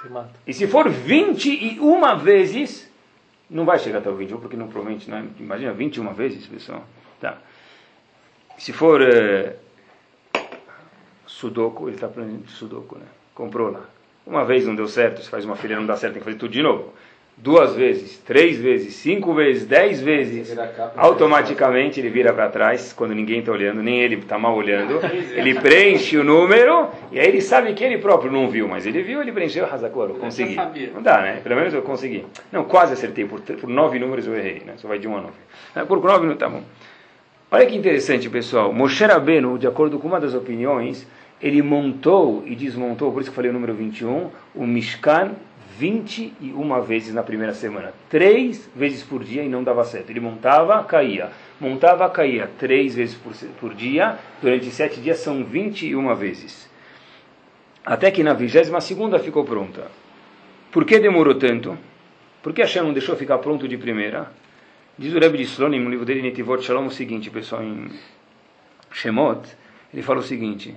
[0.01, 0.31] Se mata.
[0.47, 2.89] e se for vinte e uma vezes,
[3.49, 6.85] não vai chegar até o 21, porque não provavelmente, não, imagina, 21 vezes, pessoal.
[7.21, 7.39] Tá.
[8.57, 9.57] Se for eh,
[11.27, 13.07] Sudoku, ele está aprendendo Sudoku, né?
[13.35, 13.85] Comprou lá.
[14.27, 16.39] Uma vez não deu certo, se faz uma filha não dá certo, tem que fazer
[16.39, 16.93] tudo de novo.
[17.43, 20.55] Duas vezes, três vezes, cinco vezes, dez vezes,
[20.95, 25.01] automaticamente ele vira para trás, quando ninguém está olhando, nem ele está mal olhando,
[25.35, 29.03] ele preenche o número, e aí ele sabe que ele próprio não viu, mas ele
[29.03, 30.55] viu, ele preencheu, Hazakoro, consegui.
[30.95, 31.41] Não dá, né?
[31.43, 32.27] Pelo menos eu consegui.
[32.53, 34.75] Não, quase acertei, por, por nove números eu errei, né?
[34.77, 35.35] Só vai de um a nove.
[35.75, 36.63] Ah, Por nove não tá bom.
[37.51, 38.71] Olha que interessante, pessoal.
[38.71, 41.07] Moshe Rabbeinu, de acordo com uma das opiniões,
[41.41, 45.33] ele montou e desmontou, por isso que eu falei o número 21, o Mishkan
[45.81, 47.95] 21 vezes na primeira semana.
[48.11, 50.11] Três vezes por dia e não dava certo.
[50.11, 51.31] Ele montava, caía.
[51.59, 52.51] Montava, caía.
[52.59, 54.19] Três vezes por, por dia.
[54.43, 56.69] Durante sete dias são 21 vezes.
[57.83, 59.91] Até que na 22 segunda ficou pronta.
[60.71, 61.79] Por que demorou tanto?
[62.43, 64.31] Por que Hashem não deixou ficar pronto de primeira?
[64.99, 67.91] Diz o Rebbe de Slonim, no livro dele, Netivot Shalom, o seguinte, pessoal, em
[68.93, 69.49] Shemot,
[69.95, 70.77] ele fala o seguinte,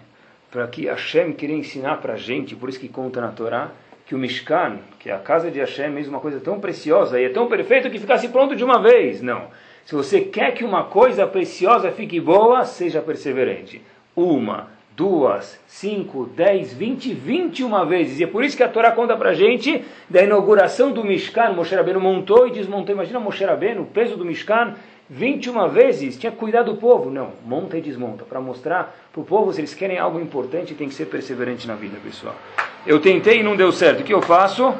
[0.49, 3.71] para que Hashem queria ensinar para a gente, por isso que conta na Torá,
[4.05, 7.19] que o Mishkan, que é a casa de Hashem, é mesmo uma coisa tão preciosa
[7.19, 9.21] e é tão perfeito que ficasse pronto de uma vez.
[9.21, 9.47] Não.
[9.85, 13.81] Se você quer que uma coisa preciosa fique boa, seja perseverante.
[14.15, 18.19] Uma, duas, cinco, dez, vinte, vinte e uma vezes.
[18.19, 21.53] E é por isso que a Torá conta para gente da inauguração do Mishkan.
[21.53, 22.93] Moshe Rabbeinu montou e desmontou.
[22.93, 24.75] Imagina Moshe Rabbeinu, o peso do Mishkan,
[25.09, 26.17] 21 vezes.
[26.17, 27.09] Tinha que cuidar do povo.
[27.09, 28.23] Não, monta e desmonta.
[28.23, 31.75] Para mostrar para o povo, se eles querem algo importante, tem que ser perseverante na
[31.75, 32.35] vida, pessoal.
[32.85, 34.01] Eu tentei e não deu certo.
[34.01, 34.73] O que eu faço?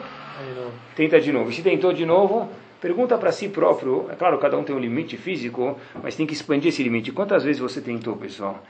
[0.96, 1.50] Tenta de novo.
[1.50, 2.50] E se tentou de novo,
[2.82, 4.08] pergunta para si próprio.
[4.12, 7.12] É claro, cada um tem um limite físico, mas tem que expandir esse limite.
[7.12, 8.64] Quantas vezes você tentou, pessoal?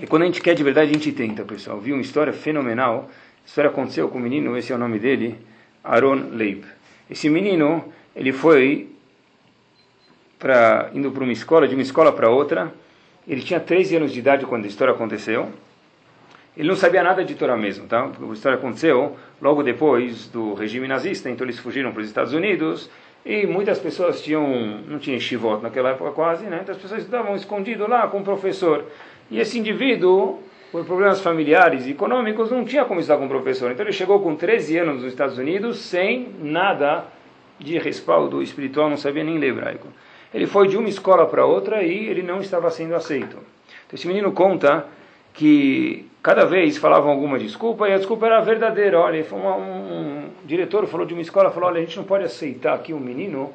[0.00, 1.78] E quando a gente quer de verdade, a gente tenta, pessoal.
[1.78, 3.08] Viu uma história fenomenal.
[3.44, 5.38] A história aconteceu com o menino, esse é o nome dele,
[5.82, 6.64] Aaron Leib.
[7.10, 7.82] Esse menino,
[8.14, 8.88] ele foi
[10.94, 12.72] indo para uma escola, de uma escola para outra.
[13.26, 15.48] Ele tinha 13 anos de idade quando a história aconteceu.
[16.56, 18.02] Ele não sabia nada de Torá mesmo, tá?
[18.04, 22.32] Porque a história aconteceu logo depois do regime nazista, então eles fugiram para os Estados
[22.32, 22.90] Unidos
[23.24, 26.60] e muitas pessoas tinham, não tinha shivot naquela época quase, né?
[26.62, 28.84] Então as pessoas estavam escondidas lá com o professor.
[29.30, 30.40] E esse indivíduo,
[30.72, 33.70] por problemas familiares e econômicos, não tinha como estar com o professor.
[33.70, 37.04] Então ele chegou com 13 anos nos Estados Unidos sem nada
[37.58, 39.88] de respaldo espiritual, não sabia nem ler hebraico.
[40.32, 43.36] Ele foi de uma escola para outra e ele não estava sendo aceito.
[43.86, 44.86] Então esse menino conta
[45.32, 49.00] que cada vez falavam alguma desculpa e a desculpa era verdadeira.
[49.00, 52.24] Olha, uma, um, um diretor falou de uma escola, falou, olha, a gente não pode
[52.24, 53.52] aceitar aqui um menino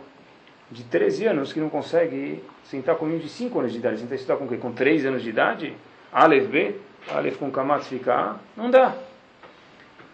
[0.71, 3.99] de 13 anos que não consegue sentar com um de 5 anos de idade.
[3.99, 4.57] Sentar estudar com o quê?
[4.57, 5.73] Com 3 anos de idade?
[6.11, 6.75] Aleph B,
[7.09, 8.95] Aleph com Kamatz fica A, não dá.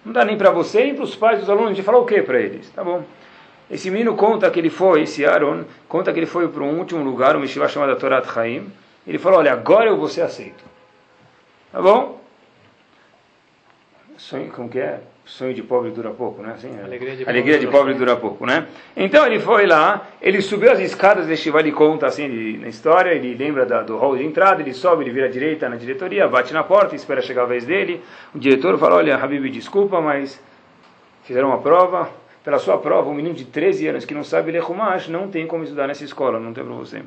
[0.03, 1.71] Não dá nem para você, nem para os pais dos alunos.
[1.71, 2.69] A gente fala o quê para eles?
[2.71, 3.03] Tá bom.
[3.69, 7.03] Esse menino conta que ele foi, esse Aaron, conta que ele foi para um último
[7.03, 8.71] lugar, uma yeshiva chamada Torat Chaim.
[9.05, 10.63] Ele falou, olha, agora eu vou ser aceito.
[11.71, 12.19] Tá bom?
[14.17, 14.99] Sonho, como que é?
[15.23, 16.53] Sonho de pobre dura pouco, né?
[16.55, 16.83] Assim, é.
[16.83, 18.67] Alegria de Alegria pobre de dura pobre dura pouco, né?
[18.97, 22.67] Então ele foi lá, ele subiu as escadas desse Shiva, ele conta assim de- na
[22.67, 25.75] história, ele lembra da- do hall de entrada, ele sobe, ele vira à direita na
[25.75, 28.03] diretoria, bate na porta, espera chegar a vez dele.
[28.33, 30.41] O diretor fala, olha, Habib, desculpa, mas
[31.23, 32.09] fizeram uma prova,
[32.43, 35.45] pela sua prova, um menino de 13 anos que não sabe ler Humash não tem
[35.45, 36.97] como estudar nessa escola, não tem para você.
[36.97, 37.05] Ele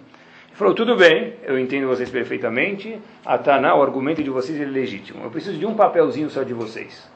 [0.58, 5.24] falou, tudo bem, eu entendo vocês perfeitamente, a Taná, o argumento de vocês é legítimo.
[5.24, 7.10] Eu preciso de um papelzinho só de vocês.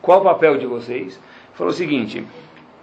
[0.00, 1.14] Qual o papel de vocês?
[1.14, 2.24] Ele falou o seguinte,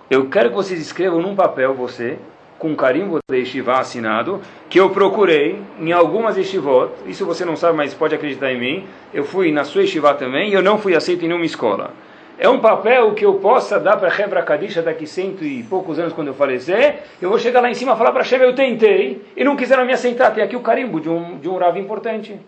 [0.10, 2.20] eu quero que vocês escrevam num papel, você,
[2.60, 7.78] com carimbo de Yeshiva assinado, que eu procurei em algumas Yeshivot, isso você não sabe,
[7.78, 10.96] mas pode acreditar em mim, eu fui na sua Yeshiva também e eu não fui
[10.96, 11.94] aceito em nenhuma escola.
[12.38, 16.14] É um papel que eu possa dar para Hebra Kadisha daqui cento e poucos anos
[16.14, 19.22] quando eu falecer, eu vou chegar lá em cima e falar para Sheva, eu tentei,
[19.36, 22.40] e não quiseram me aceitar, tem aqui o carimbo de um, de um Rav importante.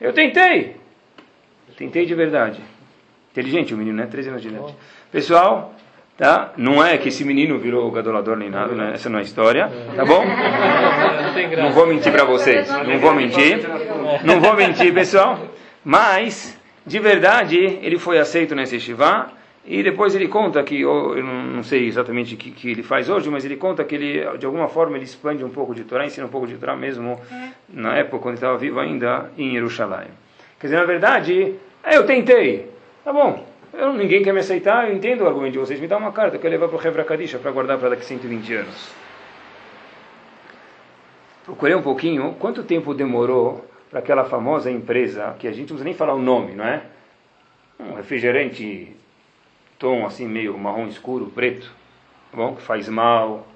[0.00, 0.76] Eu tentei.
[1.76, 2.60] Tentei de verdade.
[3.32, 4.06] Inteligente o menino, né?
[4.06, 4.74] 13 anos de idade.
[5.10, 5.74] Pessoal,
[6.16, 6.52] Tá?
[6.56, 8.92] Não é que esse menino virou gadolador nem nada, né?
[8.94, 10.24] essa não é a história, tá bom?
[11.58, 13.60] Não vou mentir para vocês, não vou mentir,
[14.24, 15.38] não vou mentir, pessoal.
[15.84, 16.55] Mas,
[16.86, 19.32] de verdade, ele foi aceito nesse Shiva
[19.64, 23.28] e depois ele conta que, eu não sei exatamente o que, que, ele faz hoje,
[23.28, 26.26] mas ele conta que ele, de alguma forma, ele expande um pouco de Torá, ensina
[26.26, 27.20] um pouco de Torá mesmo
[27.68, 30.06] na época quando ele estava vivo ainda em Jerusalém.
[30.60, 31.56] Quer dizer, na verdade,
[31.90, 32.70] eu tentei,
[33.04, 35.80] tá bom, eu, ninguém quer me aceitar, eu entendo o argumento de vocês.
[35.80, 38.02] Me dá uma carta que eu levar para o Hevra Kadisha para guardar para daqui
[38.02, 38.90] a 120 anos.
[41.44, 45.84] Procurei um pouquinho quanto tempo demorou para aquela famosa empresa, que a gente não precisa
[45.84, 46.82] nem falar o nome, não é?
[47.78, 48.96] Um refrigerante
[49.78, 51.70] tom assim meio marrom escuro, preto,
[52.30, 52.54] tá bom?
[52.54, 53.46] Que faz mal,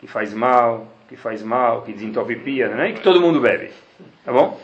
[0.00, 2.90] que faz mal, que faz mal, que desentopia, não é?
[2.90, 3.70] E que todo mundo bebe.
[4.24, 4.60] Tá bom?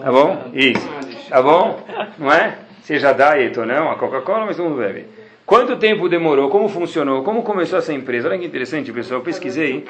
[0.00, 0.50] Tá bom?
[0.52, 1.28] Isso.
[1.28, 1.80] Tá bom?
[2.18, 2.58] Não é?
[2.84, 5.06] seja diet ou não, a Coca-Cola, mas todo mundo bebe.
[5.46, 6.48] Quanto tempo demorou?
[6.48, 7.22] Como funcionou?
[7.22, 8.28] Como começou essa empresa?
[8.28, 9.20] Olha que interessante, pessoal.
[9.20, 9.84] Eu pesquisei.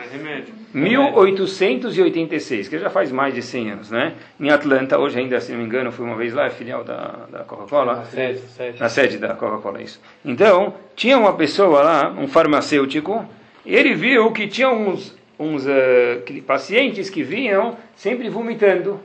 [0.72, 4.14] 1886, que já faz mais de 100 anos, né?
[4.40, 7.26] Em Atlanta, hoje ainda, se não me engano, fui uma vez lá, é filial da,
[7.30, 7.94] da Coca-Cola.
[7.96, 8.80] Na sede, sede.
[8.80, 10.00] Na sede da Coca-Cola, isso.
[10.24, 13.24] Então, tinha uma pessoa lá, um farmacêutico,
[13.64, 18.98] e ele viu que tinha uns, uns uh, pacientes que vinham sempre vomitando.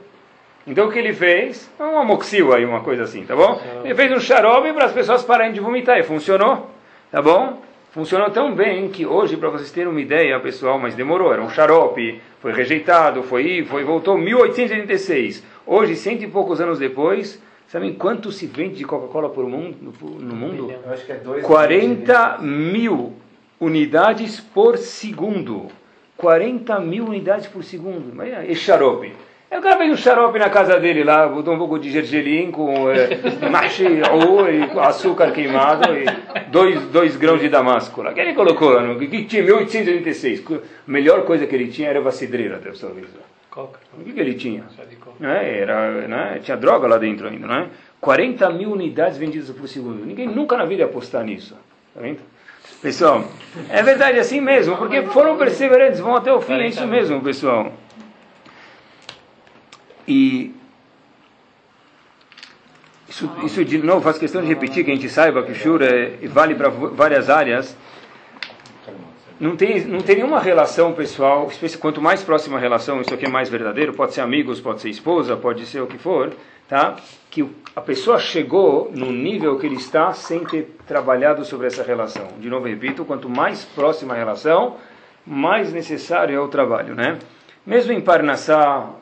[0.66, 1.70] Então o que ele fez?
[1.78, 3.60] É um amoxil aí, uma coisa assim, tá bom?
[3.84, 6.70] Ele fez um xarope para as pessoas pararem de vomitar e funcionou,
[7.10, 7.62] tá bom?
[7.92, 11.50] Funcionou tão bem que hoje, para vocês terem uma ideia, pessoal, mas demorou, era um
[11.50, 15.42] xarope, foi rejeitado, foi foi voltou 1886.
[15.66, 19.76] Hoje, cento e poucos anos depois, sabem quanto se vende de Coca-Cola por mundo,
[20.20, 20.72] no mundo?
[20.84, 23.14] Eu acho que é dois 40 mil
[23.58, 25.66] unidades por segundo.
[26.16, 28.10] 40 mil unidades por segundo.
[28.12, 29.12] Imagina, esse xarope.
[29.50, 32.52] Aí o cara fez um xarope na casa dele lá, botou um pouco de gergelim
[32.52, 33.18] com é,
[34.52, 36.04] e com açúcar queimado e
[36.50, 38.12] dois, dois grãos de damasco lá.
[38.12, 40.44] Que ele colocou lá no que tinha 1886.
[40.52, 43.08] A melhor coisa que ele tinha era vacidreira, Deus talvez.
[43.50, 43.80] Coca.
[43.98, 44.62] O que, que ele tinha?
[45.20, 47.66] É, era, né, tinha droga lá dentro ainda, né?
[48.00, 50.06] 40 mil unidades vendidas por segundo.
[50.06, 51.56] Ninguém nunca na vida ia apostar nisso.
[51.92, 52.20] Tá vendo?
[52.80, 53.24] Pessoal,
[53.68, 57.72] é verdade assim mesmo, porque foram perseverantes, vão até o fim, é isso mesmo, pessoal.
[60.10, 60.52] E
[63.08, 65.86] isso, isso de novo faz questão de repetir que a gente saiba que o Shura
[65.86, 67.76] é, vale para várias áreas.
[69.38, 73.28] Não tem, não tem nenhuma relação pessoal, quanto mais próxima a relação, isso aqui é
[73.28, 76.32] mais verdadeiro, pode ser amigos, pode ser esposa, pode ser o que for,
[76.68, 76.96] tá?
[77.30, 82.26] que a pessoa chegou no nível que ele está sem ter trabalhado sobre essa relação.
[82.40, 84.76] De novo, repito, quanto mais próxima a relação,
[85.24, 86.96] mais necessário é o trabalho.
[86.96, 87.18] Né?
[87.64, 88.99] Mesmo em Parnassá,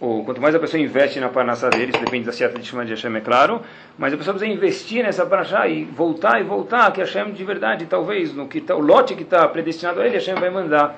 [0.00, 2.84] ou quanto mais a pessoa investe na parnassá dele, isso depende da seta de Shema
[2.84, 3.62] de Hashem, é claro,
[3.96, 7.86] mas a pessoa precisa investir nessa parnassá e voltar e voltar, que Hashem de verdade,
[7.86, 10.96] talvez, no que tá, o lote que está predestinado a ele, Hashem vai mandar.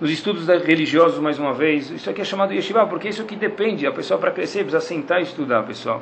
[0.00, 3.86] Nos estudos religiosos, mais uma vez, isso aqui é chamado yeshiva, porque isso que depende,
[3.86, 6.00] a pessoa para crescer precisa sentar e estudar, pessoal.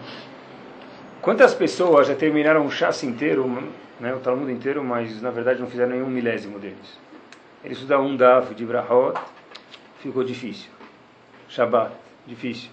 [1.20, 3.44] Quantas pessoas já terminaram o chassi inteiro,
[3.98, 6.96] né, o Talmud inteiro, mas na verdade não fizeram nenhum milésimo deles?
[7.64, 9.18] Ele estudar um daf de Brahot,
[10.00, 10.70] ficou difícil.
[11.48, 11.90] Shabbat,
[12.28, 12.70] difícil.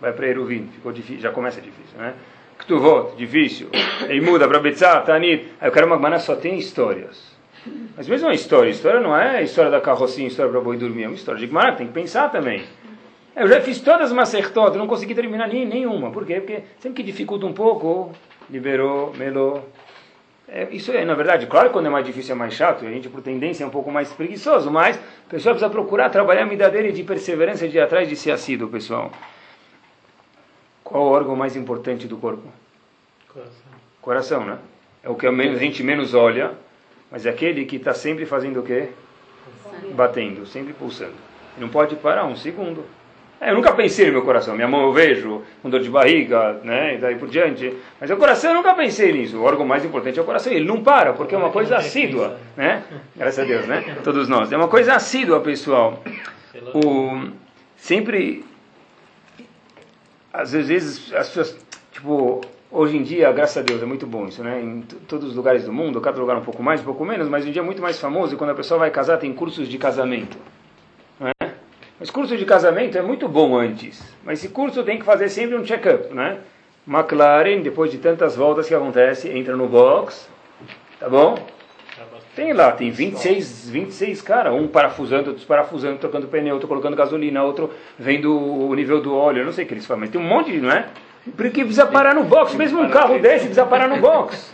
[0.00, 2.14] Vai para Eruvin, ficou difícil, já começa difícil, né?
[2.58, 3.68] Ktuvot, difícil.
[4.08, 5.52] Aí muda para Betzah, Tanit.
[5.60, 7.36] Aí o cara Magmaná só tem histórias.
[7.96, 11.08] Mas mesmo uma história, história não é história da carrocinha, história para boi dormir, é
[11.08, 12.62] uma história de Gemara, tem que pensar também.
[13.34, 16.10] Eu já fiz todas as macertotas, não consegui terminar nem, nenhuma.
[16.10, 16.36] Por quê?
[16.36, 18.12] Porque sempre que dificulta um pouco,
[18.48, 19.68] liberou, melou.
[20.48, 22.90] É, isso é, na verdade, claro que quando é mais difícil é mais chato, a
[22.90, 26.46] gente por tendência é um pouco mais preguiçoso, mas a pessoa precisa procurar trabalhar a
[26.46, 29.10] medida dele de perseverança de ir atrás de ser assíduo, pessoal.
[30.84, 32.48] Qual o órgão mais importante do corpo?
[33.28, 33.52] Coração.
[34.00, 34.58] Coração, né?
[35.02, 36.52] É o que a gente menos olha,
[37.10, 38.90] mas é aquele que está sempre fazendo o quê?
[39.94, 41.14] Batendo, sempre pulsando.
[41.58, 42.84] Não pode parar um segundo.
[43.40, 44.54] É, eu nunca pensei no meu coração.
[44.54, 47.76] Minha mão eu vejo com dor de barriga, né, e daí por diante.
[48.00, 49.38] Mas o coração eu nunca pensei nisso.
[49.38, 50.52] O órgão mais importante é o coração.
[50.52, 52.82] Ele não para, porque é uma coisa assídua, né?
[53.14, 53.96] Graças a Deus, né?
[54.02, 54.50] Todos nós.
[54.52, 56.02] É uma coisa assídua, pessoal.
[56.72, 57.30] O,
[57.76, 58.42] sempre,
[60.32, 61.58] às vezes, as pessoas,
[61.92, 64.60] tipo, hoje em dia, graças a Deus, é muito bom isso, né?
[64.62, 67.42] Em todos os lugares do mundo, cada lugar um pouco mais, um pouco menos, mas
[67.42, 69.68] hoje em dia é muito mais famoso e quando a pessoa vai casar tem cursos
[69.68, 70.36] de casamento.
[72.06, 74.00] Mas curso de casamento é muito bom antes.
[74.24, 76.38] Mas esse curso tem que fazer sempre um check-up, né?
[76.86, 80.28] McLaren, depois de tantas voltas que acontece, entra no box,
[81.00, 81.36] tá bom?
[82.36, 87.42] Tem lá, tem 26, 26 cara, um parafusando, outros parafusando, trocando pneu, outro colocando gasolina,
[87.42, 90.24] outro vendo o nível do óleo, não sei o que eles fazem, mas tem um
[90.24, 90.86] monte, não é?
[91.36, 94.52] Porque precisa parar no box, mesmo um carro desse precisa parar no box.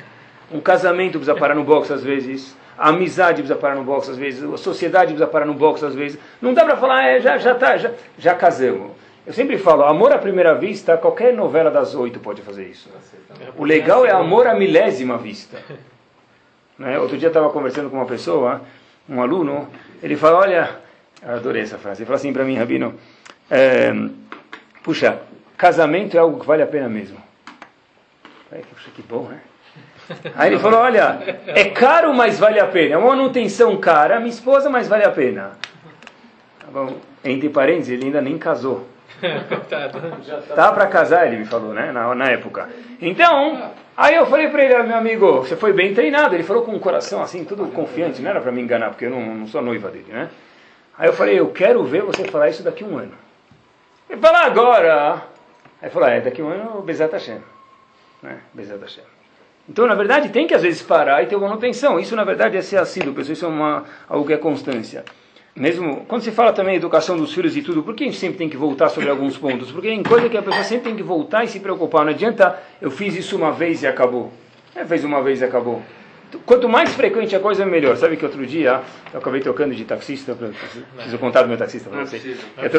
[0.51, 2.57] Um casamento precisa parar no box às vezes.
[2.77, 5.95] A amizade precisa parar no box às vezes, a sociedade precisa parar no box às
[5.95, 6.19] vezes.
[6.41, 8.93] Não dá para falar, é, já, já, tá, já, já casamos.
[9.25, 12.91] Eu sempre falo, amor à primeira vista, qualquer novela das oito pode fazer isso.
[13.57, 15.59] O legal é amor à milésima vista.
[16.79, 16.99] Né?
[16.99, 18.63] Outro dia eu estava conversando com uma pessoa,
[19.09, 19.69] um aluno,
[20.03, 20.81] ele falou, olha,
[21.23, 22.95] eu adorei essa frase, ele falou assim para mim, Rabino,
[23.49, 23.93] é,
[24.83, 25.21] puxa,
[25.57, 27.19] casamento é algo que vale a pena mesmo.
[28.49, 29.41] Falei, puxa, que bom, né?
[30.35, 32.95] Aí ele falou: Olha, é caro, mas vale a pena.
[32.95, 35.53] É uma manutenção cara, minha esposa, mas vale a pena.
[36.61, 38.87] Tá bom, entre parênteses, ele ainda nem casou.
[40.55, 41.93] Tá para casar, ele me falou, né?
[41.93, 42.69] Na, na época.
[43.01, 46.35] Então, aí eu falei para ele: Meu amigo, você foi bem treinado.
[46.35, 49.11] Ele falou com o coração assim, tudo confiante, não era para me enganar, porque eu
[49.11, 50.29] não, não sou noiva dele, né?
[50.99, 53.15] Aí eu falei: Eu quero ver você falar isso daqui a um ano.
[54.11, 55.13] Ele falou: Agora.
[55.15, 55.21] Aí
[55.85, 57.41] ele falou: É, daqui a um ano, Bezat Hashem.
[58.23, 58.39] Né?
[58.53, 59.05] Bezat Hashem.
[59.69, 61.99] Então, na verdade, tem que às vezes parar e ter uma manutenção.
[61.99, 63.33] Isso, na verdade, é ser assíduo, pessoal.
[63.33, 65.05] Isso é uma, algo que é constância.
[65.55, 68.39] Mesmo quando se fala também educação dos filhos e tudo, por que a gente sempre
[68.39, 69.71] tem que voltar sobre alguns pontos?
[69.71, 72.05] Porque tem coisa que a pessoa sempre tem que voltar e se preocupar.
[72.05, 74.33] Não adianta eu fiz isso uma vez e acabou.
[74.75, 75.83] É, fez uma vez e acabou.
[76.47, 77.97] Quanto mais frequente a coisa, melhor.
[77.97, 78.81] Sabe que outro dia
[79.13, 82.25] eu acabei tocando de taxista, preciso contar do meu taxista para vocês.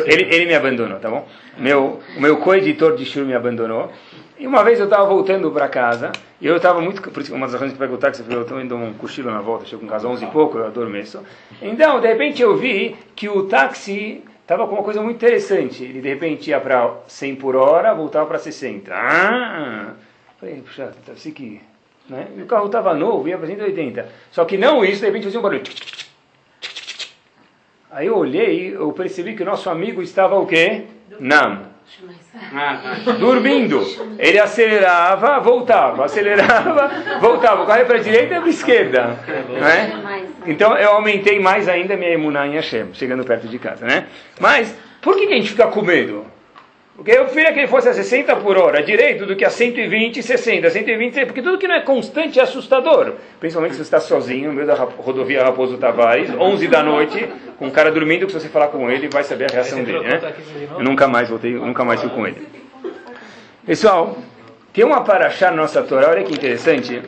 [0.05, 1.27] Ele, ele me abandonou, tá bom?
[1.57, 3.91] Meu, o meu co-editor de show me abandonou.
[4.37, 6.11] E uma vez eu estava voltando para casa,
[6.41, 7.01] e eu estava muito.
[7.01, 9.39] Por isso, uma das razões que pego o táxi, eu estou indo um cochilo na
[9.39, 11.21] volta, chego em casa 11 e pouco, eu adormeço.
[11.61, 15.83] Então, de repente, eu vi que o táxi estava com uma coisa muito interessante.
[15.83, 18.93] Ele, de repente, ia para 100 por hora, voltava para 60.
[18.93, 19.93] Ah!
[20.39, 21.61] Falei, puxa, assim que.
[22.09, 22.27] Né?
[22.37, 24.07] E o carro estava novo, ia para 180.
[24.31, 25.63] Só que não isso, de repente fazia um barulho.
[27.91, 30.85] Aí eu olhei, eu percebi que o nosso amigo estava o quê?
[31.19, 31.73] Nam.
[33.19, 33.85] Dormindo.
[34.17, 37.63] Ele acelerava, voltava, acelerava, voltava.
[37.63, 39.19] O carro ia para a direita e para a esquerda.
[39.49, 40.25] Né?
[40.47, 43.85] Então eu aumentei mais ainda minha emuná em Hashem, chegando perto de casa.
[43.85, 44.07] Né?
[44.39, 46.25] Mas por que, que a gente fica com medo?
[46.95, 50.17] Porque eu preferia que ele fosse a 60 por hora direito do que a 120
[50.17, 50.69] e 60.
[50.69, 53.13] 120, porque tudo que não é constante é assustador.
[53.39, 57.27] Principalmente se você está sozinho no meio da rodovia Raposo Tavares, 11 da noite,
[57.57, 60.01] com um cara dormindo, que se você falar com ele, vai saber a reação dele.
[60.01, 60.33] Né?
[60.77, 62.47] Eu nunca mais voltei, nunca mais fui com ele.
[63.65, 64.17] Pessoal,
[64.71, 67.01] tem uma paraxá na nossa Torá, olha que interessante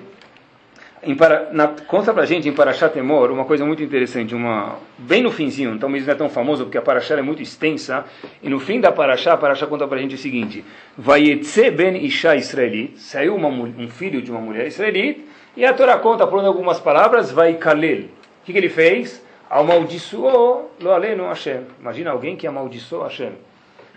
[1.05, 5.21] em para, na, conta pra gente em Parashat Temor uma coisa muito interessante, uma, bem
[5.21, 8.05] no finzinho, talvez não é tão famoso porque a Parashat é muito extensa,
[8.41, 10.65] e no fim da Parashat, a Parashat conta pra gente o seguinte,
[10.97, 15.21] Vayetze ben Isha Israelit, saiu uma, um filho de uma mulher israelita,
[15.55, 17.99] e a Torá conta, por algumas palavras, vai Kalel.
[17.99, 19.23] O que, que ele fez?
[19.49, 21.61] Amaldiçoou lo aleno Hashem.
[21.79, 23.31] Imagina alguém que amaldiçoou Hashem.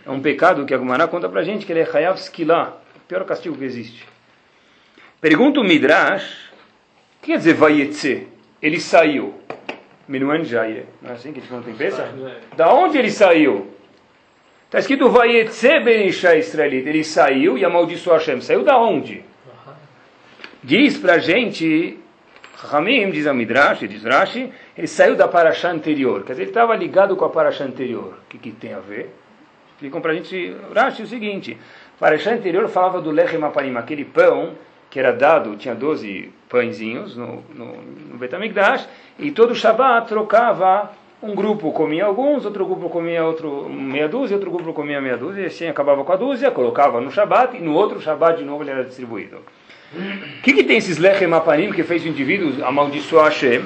[0.06, 3.00] É um pecado que a Gumará conta pra gente que ele é Hayav Skillah, o
[3.08, 4.06] pior castigo que existe.
[5.20, 6.47] Pergunta o Midrash,
[7.18, 8.28] o que quer dizer vaietze?
[8.62, 9.34] Ele saiu.
[10.06, 10.86] Minuan Jaye.
[11.02, 12.08] Não é assim que a gente não tem pensa?
[12.56, 13.66] Da onde ele saiu?
[14.64, 16.88] Está escrito vaietze ben Isha Israelita.
[16.88, 18.40] Ele saiu e amaldiçoou Hashem.
[18.40, 19.24] Saiu da onde?
[20.62, 21.98] Diz para a gente,
[22.56, 26.24] Ramim, diz a Midrash, diz Rashi, ele saiu da paraxá anterior.
[26.24, 28.18] Quer dizer, ele estava ligado com a paraxá anterior.
[28.24, 29.14] O que, que tem a ver?
[29.72, 31.56] Explicam para a gente, Rashi, o seguinte.
[32.00, 34.54] Paraxá anterior falava do lechem apanim, aquele pão
[34.90, 37.76] que era dado, tinha 12 pãezinhos no, no,
[38.10, 40.90] no Betamigdash, e todo Shabat trocava,
[41.22, 45.42] um grupo comia alguns, outro grupo comia outro meia dúzia, outro grupo comia meia dúzia,
[45.42, 48.62] e assim acabava com a dúzia, colocava no Shabat, e no outro Shabat de novo
[48.62, 49.38] ele era distribuído.
[49.94, 53.64] O que, que tem esses lechem apanim que fez o indivíduo amaldiçoar Hashem?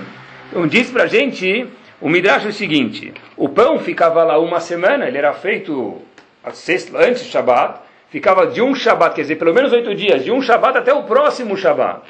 [0.48, 1.66] Então diz pra gente,
[2.00, 6.00] o Midrash é o seguinte, o pão ficava lá uma semana, ele era feito
[6.44, 7.80] antes do Shabat,
[8.12, 11.04] ficava de um Shabat, quer dizer, pelo menos oito dias, de um Shabat até o
[11.04, 12.02] próximo Shabat.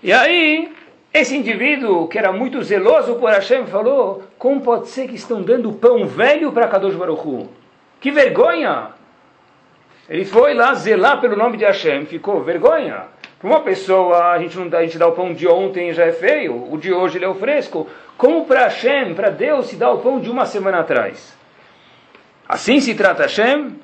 [0.00, 0.72] E aí,
[1.12, 5.72] esse indivíduo, que era muito zeloso por Hashem, falou, como pode ser que estão dando
[5.72, 7.48] pão velho para Kadosh Baruch Hu?
[8.00, 8.90] Que vergonha!
[10.08, 13.06] Ele foi lá zelar pelo nome de Hashem, ficou vergonha.
[13.40, 16.04] Para uma pessoa, a gente não dá, a gente dá o pão de ontem já
[16.04, 17.88] é feio, o de hoje ele é o fresco.
[18.16, 21.36] Como para Hashem, para Deus, se dá o pão de uma semana atrás?
[22.48, 23.76] Assim se trata Hashem,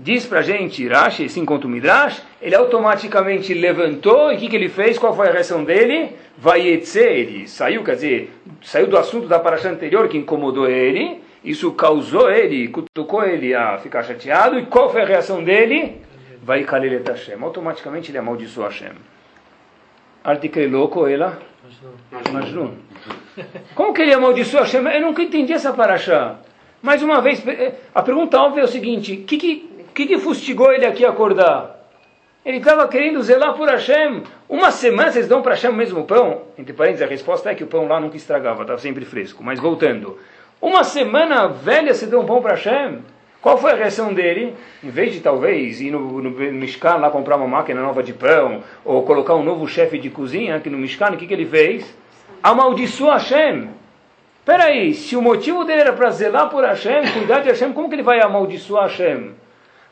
[0.00, 4.48] diz para a gente, Rashi, assim conta o Midrash, ele automaticamente levantou, e o que,
[4.48, 4.98] que ele fez?
[4.98, 6.16] Qual foi a reação dele?
[6.38, 8.32] Vaietze, ele saiu, quer dizer,
[8.62, 13.78] saiu do assunto da paraxá anterior que incomodou ele, isso causou ele, cutucou ele a
[13.78, 16.00] ficar chateado, e qual foi a reação dele?
[16.42, 18.92] Vai Kalelet Hashem, automaticamente ele amaldiçoou Hashem.
[20.24, 21.38] Articre louco, ela?
[22.32, 22.74] Majnun.
[23.74, 24.84] Como que ele amaldiçoou Hashem?
[24.86, 26.38] Eu nunca entendi essa paraxá.
[26.82, 30.18] Mais uma vez, eh, a pergunta óbvia é o seguinte: o que, que, que, que
[30.18, 31.80] fustigou ele aqui acordar?
[32.44, 34.24] Ele estava querendo zelar por Hashem.
[34.48, 36.42] Uma semana vocês dão para Hashem o mesmo pão?
[36.58, 39.44] Entre parênteses, a resposta é que o pão lá nunca estragava, estava sempre fresco.
[39.44, 40.18] Mas voltando.
[40.60, 43.00] Uma semana velha você deu um pão para Hashem?
[43.40, 44.54] Qual foi a reação dele?
[44.82, 48.62] Em vez de talvez ir no, no Mishkan lá comprar uma máquina nova de pão,
[48.84, 51.94] ou colocar um novo chefe de cozinha aqui no Mishkan, o que, que ele fez?
[52.42, 53.68] Amaldiçoou Hashem.
[54.44, 57.94] Peraí, se o motivo dele era para zelar por Hashem, cuidar de Hashem, como que
[57.94, 59.41] ele vai amaldiçoar Hashem?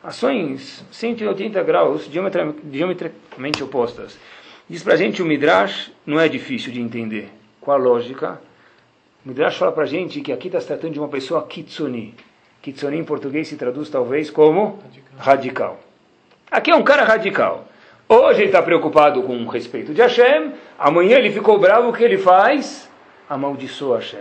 [0.03, 4.17] Ações 180 graus, diametralmente opostas.
[4.67, 7.29] Diz para a gente o Midrash não é difícil de entender.
[7.59, 8.41] Qual a lógica?
[9.23, 12.15] O Midrash fala para a gente que aqui está se tratando de uma pessoa kitsuni.
[12.63, 14.79] Kitsuni em português se traduz talvez como
[15.19, 15.19] radical.
[15.19, 15.79] radical.
[16.49, 17.67] Aqui é um cara radical.
[18.09, 22.03] Hoje ele está preocupado com o respeito de Hashem, amanhã ele ficou bravo, o que
[22.03, 22.89] ele faz?
[23.29, 24.19] Amaldiçoa Hashem.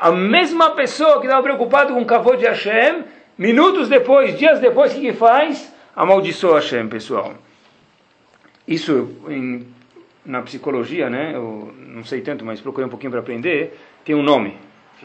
[0.00, 3.04] A mesma pessoa que estava preocupada com o cavô de Hashem,
[3.38, 5.72] minutos depois, dias depois, o que, que faz?
[5.94, 7.34] Amaldiçoa Hashem, pessoal.
[8.66, 9.66] Isso em,
[10.24, 11.32] na psicologia, né?
[11.34, 13.78] Eu não sei tanto, mas procurei um pouquinho para aprender.
[14.04, 14.56] Tem um nome.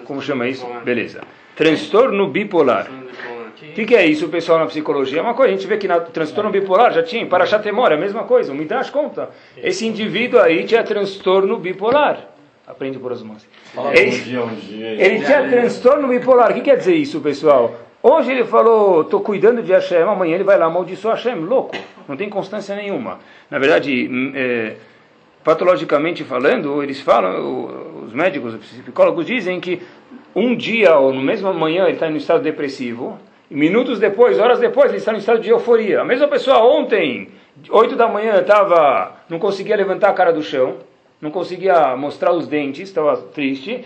[0.05, 0.67] Como chama isso?
[0.83, 1.21] Beleza.
[1.55, 2.89] Transtorno bipolar.
[2.89, 5.19] O que, que, é isso, pessoal, na psicologia?
[5.19, 7.97] É uma coisa, a gente vê que na transtorno bipolar já tinha, para Chatemora, a
[7.97, 9.29] mesma coisa, o Midrash conta.
[9.55, 12.27] Esse indivíduo aí tinha transtorno bipolar.
[12.67, 13.45] Aprende por osmose.
[13.93, 16.51] Ele, ele tinha transtorno bipolar.
[16.51, 17.73] O que quer dizer isso, pessoal?
[18.03, 21.35] Hoje ele falou, estou cuidando de Hashem, amanhã ele vai lá amaldiçoar Hashem.
[21.35, 21.73] Louco,
[22.05, 23.19] não tem constância nenhuma.
[23.49, 24.75] Na verdade, hum, é,
[25.41, 29.81] patologicamente falando, eles falam, os médicos, os psicólogos dizem que
[30.35, 33.17] um dia ou no mesmo manhã ele está no estado depressivo,
[33.49, 36.01] e minutos depois, horas depois, ele está no estado de euforia.
[36.01, 37.29] A mesma pessoa ontem,
[37.69, 40.75] 8 da manhã, estava, não conseguia levantar a cara do chão
[41.23, 43.85] não conseguia mostrar os dentes, estava triste.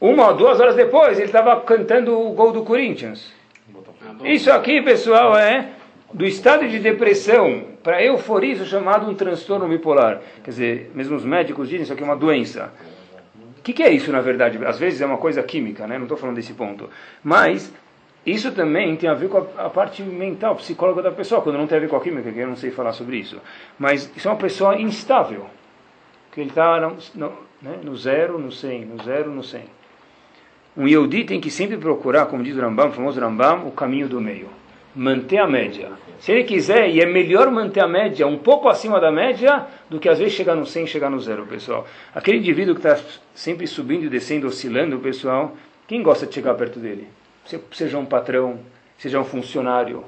[0.00, 3.30] Uma ou duas horas depois, ele estava cantando o gol do Corinthians.
[4.24, 5.70] Isso aqui, pessoal, é
[6.12, 10.20] do estado de depressão para euforia, isso é chamado um transtorno bipolar.
[10.42, 12.72] Quer dizer, mesmo os médicos dizem isso aqui é uma doença.
[13.58, 14.58] O que, que, é isso, na verdade?
[14.64, 15.96] Às vezes é uma coisa química, né?
[15.96, 16.88] não estou falando desse ponto.
[17.22, 17.72] Mas
[18.24, 21.66] isso também tem a ver com a, a, parte mental, psicóloga da pessoa, quando não
[21.66, 23.40] tem a ver com a química, que eu não sei falar sobre isso.
[23.78, 25.46] Mas isso é uma pessoa instável
[26.32, 29.77] que ele está né, no, zero, no 100, no zero, no 100.
[30.78, 34.08] Um Yehudi tem que sempre procurar, como diz o Rambam, o famoso Rambam, o caminho
[34.08, 34.48] do meio.
[34.94, 35.90] Manter a média.
[36.20, 39.98] Se ele quiser, e é melhor manter a média um pouco acima da média, do
[39.98, 41.84] que às vezes chegar no 100 e chegar no zero, pessoal.
[42.14, 42.96] Aquele indivíduo que está
[43.34, 45.56] sempre subindo e descendo, oscilando, pessoal,
[45.88, 47.08] quem gosta de chegar perto dele?
[47.72, 48.60] Seja um patrão,
[48.96, 50.04] seja um funcionário,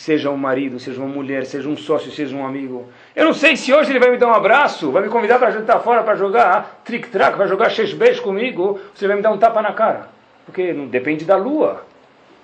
[0.00, 2.88] seja um marido, seja uma mulher, seja um sócio, seja um amigo.
[3.14, 5.50] Eu não sei se hoje ele vai me dar um abraço, vai me convidar para
[5.50, 9.60] jantar fora para jogar trick-track, vai jogar beijo comigo, você vai me dar um tapa
[9.60, 10.08] na cara.
[10.46, 11.84] Porque não depende da lua.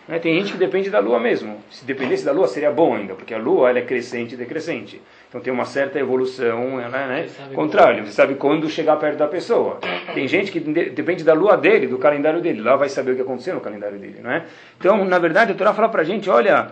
[0.06, 0.18] Né?
[0.18, 1.56] Tem gente que depende da lua mesmo.
[1.70, 5.00] Se dependesse da lua seria bom ainda, porque a lua ela é crescente e decrescente.
[5.26, 7.26] Então tem uma certa evolução, ela é né?
[7.54, 8.04] contrário.
[8.04, 9.78] Você sabe quando chegar perto da pessoa.
[10.12, 12.60] Tem gente que depende da lua dele, do calendário dele.
[12.60, 14.44] Lá vai saber o que aconteceu no calendário dele, não é?
[14.78, 16.70] Então, na verdade, a Torá fala para a gente, olha,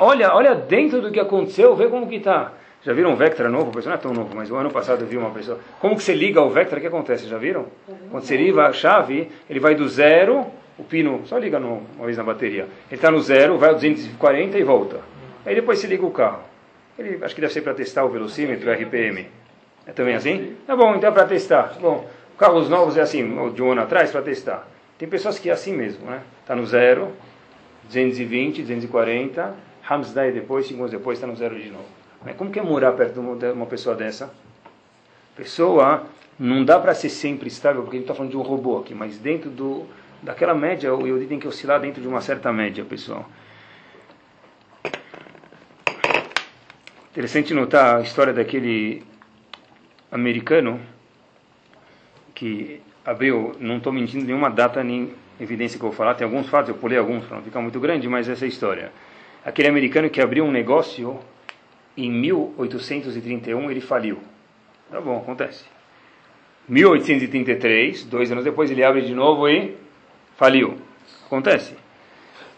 [0.00, 2.52] olha, olha dentro do que aconteceu, vê como que está.
[2.82, 3.78] Já viram um Vectra novo?
[3.78, 5.58] O não é tão novo, mas o ano passado eu vi uma pessoa.
[5.80, 6.78] Como que você liga o Vectra?
[6.78, 7.26] O que acontece?
[7.26, 7.66] Já viram?
[8.10, 10.46] Quando você liga a chave, ele vai do zero,
[10.78, 12.64] o pino só liga no, uma vez na bateria.
[12.90, 15.00] Ele está no zero, vai a 240 e volta.
[15.46, 16.42] Aí depois se liga o carro.
[16.98, 19.26] Ele, acho que deve ser para testar o velocímetro, o RPM.
[19.86, 20.54] É também assim?
[20.66, 21.76] Tá bom, então é para testar.
[21.80, 22.06] Bom,
[22.38, 24.68] carros novos é assim, de um ano atrás, para testar.
[24.98, 26.20] Tem pessoas que é assim mesmo, né?
[26.42, 27.12] Está no zero,
[27.86, 29.54] 220, 240,
[29.88, 31.84] Hamsdai depois, segundos depois, está no zero de novo.
[32.24, 34.32] Mas como que é morar perto de uma pessoa dessa?
[35.36, 36.06] Pessoa
[36.38, 39.18] não dá para ser sempre estável, porque ele está falando de um robô aqui, mas
[39.18, 39.86] dentro do,
[40.22, 43.28] daquela média, o Yodi tem que oscilar dentro de uma certa média, pessoal.
[47.10, 49.04] Interessante notar a história daquele
[50.10, 50.80] americano
[52.34, 56.48] que abriu, não estou mentindo nenhuma data nem evidência que eu vou falar, tem alguns
[56.48, 58.92] fatos, eu pulei alguns para não ficar muito grande, mas essa é a história.
[59.44, 61.18] Aquele americano que abriu um negócio
[61.96, 64.18] em 1831, ele faliu.
[64.90, 65.64] Tá bom, acontece.
[66.68, 69.76] 1833, dois anos depois, ele abre de novo e
[70.36, 70.78] faliu.
[71.26, 71.74] Acontece.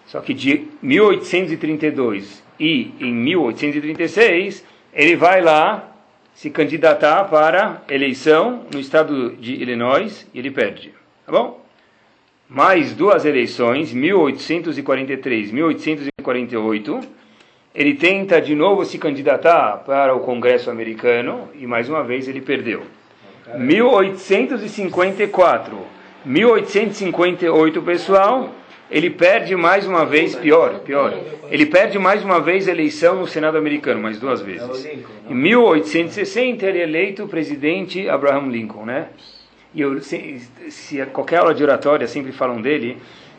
[0.06, 5.92] Só que de 1832 e em 1836, ele vai lá
[6.34, 10.94] se candidatar para eleição no estado de Illinois e ele perde.
[11.24, 11.65] Tá bom?
[12.49, 17.01] Mais duas eleições, 1843 1848.
[17.74, 22.40] Ele tenta de novo se candidatar para o Congresso americano e mais uma vez ele
[22.40, 22.84] perdeu.
[23.57, 25.76] 1854,
[26.24, 28.55] 1858, pessoal,
[28.88, 31.14] ele perde mais uma vez, pior, pior,
[31.51, 34.88] ele perde mais uma vez a eleição no Senado americano, mais duas vezes.
[35.28, 39.09] Em 1860 ele é eleito presidente Abraham Lincoln, né?
[39.76, 42.96] E eu, se, se qualquer aula de oratória sempre falam dele,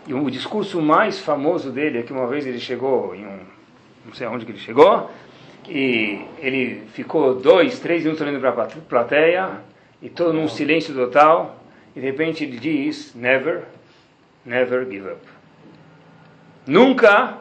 [0.07, 3.39] e o discurso mais famoso dele é que uma vez ele chegou em um,
[4.05, 5.09] não sei aonde que ele chegou,
[5.67, 9.49] e ele ficou dois, três minutos olhando para a plateia,
[9.99, 11.59] e todo num silêncio total,
[11.95, 13.63] e de repente ele diz, never,
[14.45, 15.21] never give up.
[16.67, 17.35] Nunca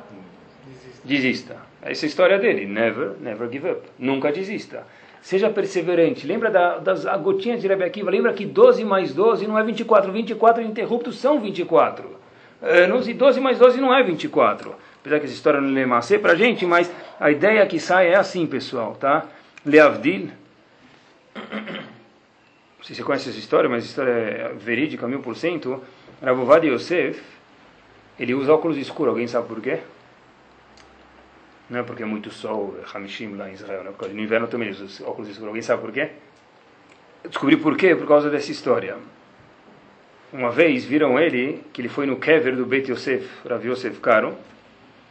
[1.05, 1.59] desista.
[1.83, 3.83] Essa é a história dele, never, never give up.
[3.99, 4.87] Nunca desista.
[5.27, 6.25] Seja perseverante.
[6.25, 8.11] Lembra da, das gotinhas de Rebbe Akiva?
[8.13, 10.13] Lembra que 12 mais 12 não é 24.
[10.13, 12.09] 24 interruptos são 24
[12.63, 14.73] anos e 12 mais 12 não é 24.
[15.01, 18.15] Apesar que essa história não é macê para gente, mas a ideia que sai é
[18.15, 19.27] assim, pessoal, tá?
[19.65, 20.31] Leavdil
[22.87, 25.83] sei se você conhece essa história, mas a história é verídica, mil por cento.
[26.23, 27.21] Rabovad Yosef,
[28.17, 29.11] ele usa óculos escuros.
[29.11, 29.81] Alguém sabe por quê?
[31.69, 33.93] Não é porque é muito sol, é Hamishim lá em Israel, né?
[33.97, 35.49] porque no inverno também ele usa óculos escuros.
[35.49, 36.11] Alguém sabe por quê?
[37.25, 38.97] Eu descobri por quê, por causa dessa história.
[40.33, 44.35] Uma vez viram ele, que ele foi no kever do Beit Yosef, Rav Yosef Karo,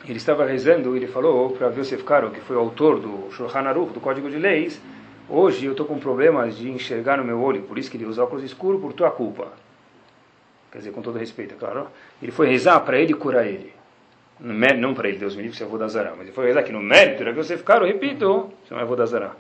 [0.06, 3.32] ele estava rezando e ele falou para Rav Yosef Karo, que foi o autor do
[3.32, 4.80] Shulchan Aruch, do Código de Leis,
[5.28, 8.24] Hoje eu estou com problemas de enxergar no meu olho, por isso que ele usa
[8.24, 9.54] óculos escuros por tua culpa.
[10.72, 11.88] Quer dizer, com todo respeito, é claro.
[12.22, 13.74] Ele foi rezar para ele curar ele.
[14.40, 16.12] Não para ele, Deus me livre, se eu vou dar zará.
[16.12, 18.88] Mas ele foi rezar que no mérito de você ficar, eu repito, se não eu
[18.88, 19.36] vou dar zará.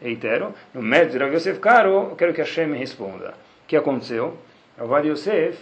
[0.00, 3.34] Reitero, no mérito de você ficar, eu quero que Hashem me responda.
[3.64, 4.38] O que aconteceu?
[4.78, 5.58] Avad Yosef,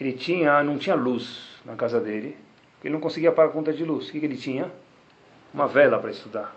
[0.00, 2.36] ele tinha, não tinha luz na casa dele,
[2.82, 4.08] ele não conseguia pagar a conta de luz.
[4.08, 4.70] O que, que ele tinha?
[5.52, 6.54] Uma vela para estudar.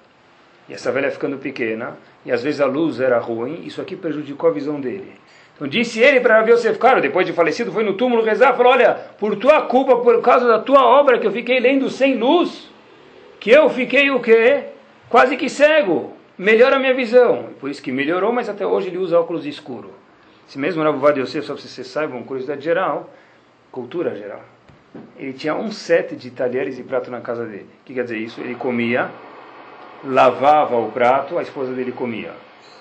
[0.69, 4.49] E essa velha ficando pequena, e às vezes a luz era ruim, isso aqui prejudicou
[4.49, 5.11] a visão dele.
[5.59, 8.71] Então disse ele para Rabi Yosef Karo, depois de falecido, foi no túmulo rezar, falou,
[8.71, 12.69] olha, por tua culpa, por causa da tua obra, que eu fiquei lendo sem luz,
[13.41, 14.63] que eu fiquei o quê?
[15.09, 16.13] Quase que cego.
[16.37, 17.49] Melhora a minha visão.
[17.59, 19.91] Por isso que melhorou, mas até hoje ele usa óculos escuro.
[20.47, 23.13] Se mesmo Rabi Yosef, só para vocês saibam, curiosidade geral,
[23.69, 24.41] cultura geral.
[25.17, 27.67] Ele tinha um set de talheres e prato na casa dele.
[27.81, 28.39] O que quer dizer isso?
[28.39, 29.09] Ele comia
[30.03, 32.31] lavava o prato, a esposa dele comia.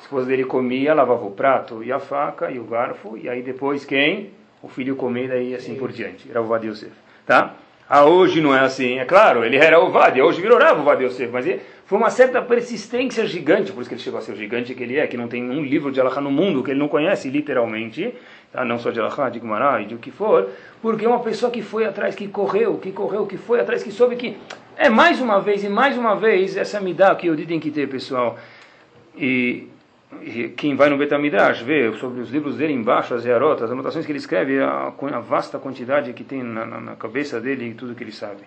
[0.09, 3.85] Esposa dele comia, lavava o prato e a faca e o garfo, e aí depois
[3.85, 4.31] quem?
[4.63, 6.31] O filho comia e assim por diante.
[6.31, 6.93] Era o Vad Yosef.
[7.27, 7.55] Tá?
[7.87, 8.99] Ah, hoje não é assim.
[8.99, 11.99] É claro, ele era o Vad, hoje virou Rav o Vad Yosef, mas ele, foi
[11.99, 14.97] uma certa persistência gigante, por isso que ele chegou a ser o gigante que ele
[14.97, 18.15] é, que não tem um livro de Alahá no mundo que ele não conhece literalmente,
[18.51, 18.65] tá?
[18.65, 20.49] não só de Alahá, de Gumará e de o que for,
[20.81, 23.93] porque é uma pessoa que foi atrás, que correu, que correu, que foi atrás, que
[23.93, 24.39] soube que
[24.75, 27.87] é mais uma vez e mais uma vez essa midá que o tem que ter,
[27.89, 28.39] pessoal.
[29.15, 29.69] E,
[30.57, 34.13] quem vai no Betamidrash vê sobre os livros dele embaixo, as erotas, as anotações que
[34.13, 37.95] ele escreve, a, a vasta quantidade que tem na, na, na, cabeça dele e tudo
[37.95, 38.43] que ele sabe.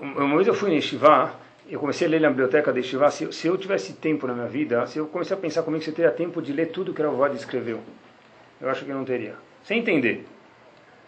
[0.00, 1.34] Uma vez eu fui em Shivá,
[1.68, 4.48] eu comecei a ler na biblioteca de Shivá, se, se, eu tivesse tempo na minha
[4.48, 7.34] vida, se eu comecei a pensar comigo você teria tempo de ler tudo que Ravod
[7.36, 7.80] escreveu.
[8.60, 9.34] Eu acho que não teria.
[9.62, 10.26] Sem entender.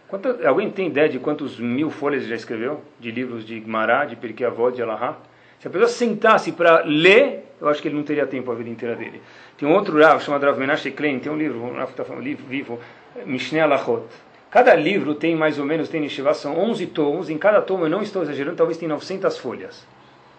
[0.07, 2.81] Quanto, alguém tem ideia de quantos mil folhas ele já escreveu?
[3.01, 5.17] De livros de Gmará, de Pirkei Avot, de Alahá?
[5.59, 8.69] Se a pessoa sentasse para ler, eu acho que ele não teria tempo a vida
[8.69, 9.23] inteira dele.
[9.57, 12.25] Tem um outro Rav chamado Rav Menashe Klein, tem um livro, um Rav está falando,
[12.25, 12.81] livro vivo,
[13.25, 14.03] Mishneh Alachot.
[14.51, 17.89] Cada livro tem mais ou menos, tem Nishivá, são 11 tomos, em cada tomo, eu
[17.89, 19.87] não estou exagerando, talvez tem 900 folhas.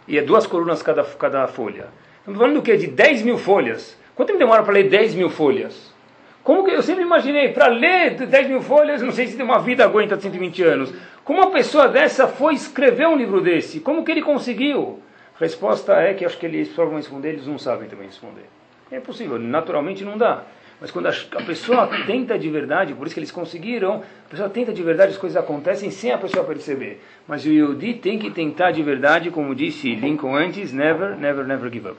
[0.06, 1.88] E é duas colunas cada, cada folha.
[2.20, 2.76] Estamos falando do quê?
[2.76, 3.98] De 10 mil folhas.
[4.14, 5.94] Quanto tempo demora para ler 10 mil folhas?
[6.44, 9.86] Como que eu sempre imaginei, para ler 10 mil folhas, não sei se uma vida
[9.86, 10.94] aguenta 120 anos.
[11.24, 13.80] Como uma pessoa dessa foi escrever um livro desse?
[13.80, 15.00] Como que ele conseguiu?
[15.36, 18.46] A resposta é que acho que eles vão responder, eles não sabem também responder.
[18.92, 20.44] É possível, naturalmente não dá.
[20.80, 24.74] Mas quando a pessoa tenta de verdade, por isso que eles conseguiram, a pessoa tenta
[24.74, 27.02] de verdade, as coisas acontecem sem a pessoa perceber.
[27.28, 31.72] Mas o Yodi tem que tentar de verdade, como disse Lincoln antes, never, never, never
[31.72, 31.98] give up.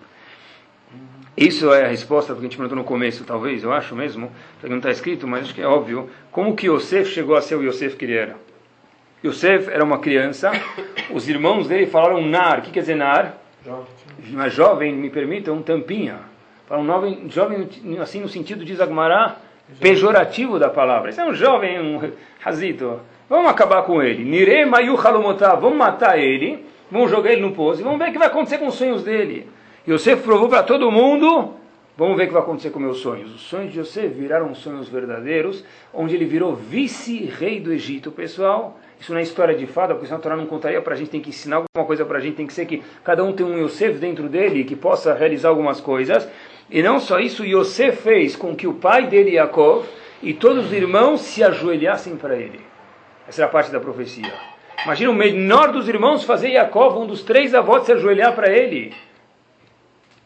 [1.37, 4.30] Isso é a resposta porque a gente perguntou no começo, talvez, eu acho mesmo,
[4.61, 6.09] que não está escrito, mas acho que é óbvio.
[6.30, 8.37] Como que Yosef chegou a ser o Yosef que ele era?
[9.25, 10.53] Yosef era uma criança,
[11.11, 12.59] os irmãos dele falaram nar.
[12.59, 13.39] O que quer dizer nar?
[13.64, 13.87] Jovem.
[14.33, 16.18] Mas jovem, me permitam, tampinha.
[16.66, 17.68] Falam jovem, jovem
[18.03, 19.37] assim no sentido de Zagmará,
[19.81, 21.09] pejorativo da palavra.
[21.09, 23.01] Esse é um jovem, um razito.
[23.27, 24.25] Vamos acabar com ele.
[24.25, 25.55] Nire mayu halomotá.
[25.55, 26.64] Vamos matar ele.
[26.91, 27.81] Vamos jogar ele no poço.
[27.81, 29.49] E vamos ver o que vai acontecer com os sonhos dele.
[29.89, 31.55] Yosef provou para todo mundo.
[31.97, 33.35] Vamos ver o que vai acontecer com meus sonhos.
[33.35, 38.79] Os sonhos de Yosef viraram sonhos verdadeiros, onde ele virou vice-rei do Egito, pessoal.
[39.01, 41.11] Isso não é história de fada, porque senão a Torá não contaria para a gente,
[41.11, 43.45] tem que ensinar alguma coisa para a gente, tem que ser que cada um tem
[43.45, 46.28] um Yosef dentro dele que possa realizar algumas coisas.
[46.70, 49.84] E não só isso, Yosef fez com que o pai dele, Yaakov,
[50.22, 52.61] e todos os irmãos se ajoelhassem para ele.
[53.28, 54.32] Essa é a parte da profecia.
[54.84, 58.95] Imagina o menor dos irmãos fazer Yaakov, um dos três avós, se ajoelhar para ele.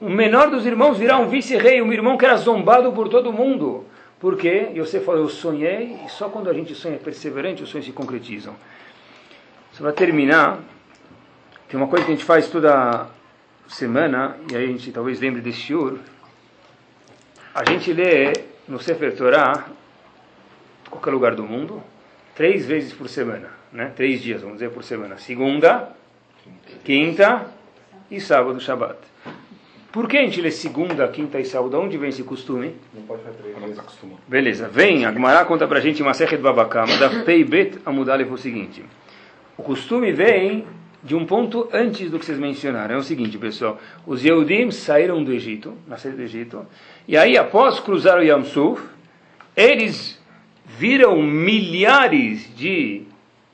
[0.01, 3.85] O menor dos irmãos virar um vice-rei, um irmão que era zombado por todo mundo.
[4.21, 7.93] Porque Yosef falou, eu sonhei, e só quando a gente sonha perseverante, os sonhos se
[7.93, 8.55] concretizam.
[9.73, 10.59] Só para terminar,
[11.69, 13.07] tem uma coisa que a gente faz toda
[13.69, 15.99] semana, e aí a gente talvez lembre desse shiur,
[17.55, 18.33] a gente lê
[18.67, 19.67] no Sefer Torah,
[20.91, 21.83] qualquer lugar do mundo,
[22.35, 23.93] três vezes por semana, né?
[23.95, 25.17] três dias, vamos dizer, por semana.
[25.19, 25.91] Segunda,
[26.85, 27.47] quinta
[28.11, 29.08] e sábado, Shabbat.
[29.91, 31.71] Por que a gente lê segunda, quinta e sábado?
[31.71, 32.75] De onde vem esse costume?
[32.95, 34.17] Não pode fazer três, não acostuma.
[34.29, 38.37] Beleza, vem, a Gemara conta pra gente uma serra de Babakama, da Peibet Amudalef o
[38.37, 38.85] seguinte.
[39.57, 40.67] O costume vem
[41.03, 42.97] de um ponto antes do que vocês mencionaram.
[42.97, 43.81] É o seguinte, pessoal.
[44.07, 46.67] Os Yehudim saíram do Egito, nasceram do Egito,
[47.07, 48.83] e aí após cruzar o Yam Suf,
[49.57, 50.21] eles
[50.67, 53.05] viram milhares de,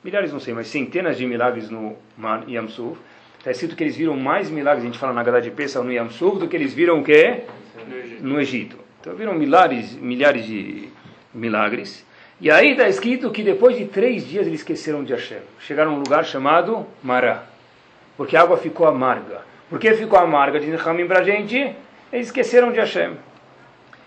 [0.03, 2.99] milhares não sei, mas centenas de milagres no mar Yam Suf.
[3.45, 5.93] Está escrito que eles viram mais milagres, a gente fala na Gada de Pesach no
[5.93, 7.43] Yam Suf, do que eles viram o quê?
[7.87, 8.23] No Egito.
[8.23, 8.77] No Egito.
[8.99, 10.89] Então viram milhares, milhares de
[11.31, 12.03] milagres.
[12.41, 15.41] E aí está escrito que depois de três dias eles esqueceram de Hashem.
[15.59, 17.43] Chegaram a um lugar chamado Mará.
[18.17, 19.41] Porque a água ficou amarga.
[19.69, 20.59] Por que ficou amarga?
[20.59, 21.71] Diz Ramim para a gente.
[22.11, 23.15] Eles esqueceram de Hashem.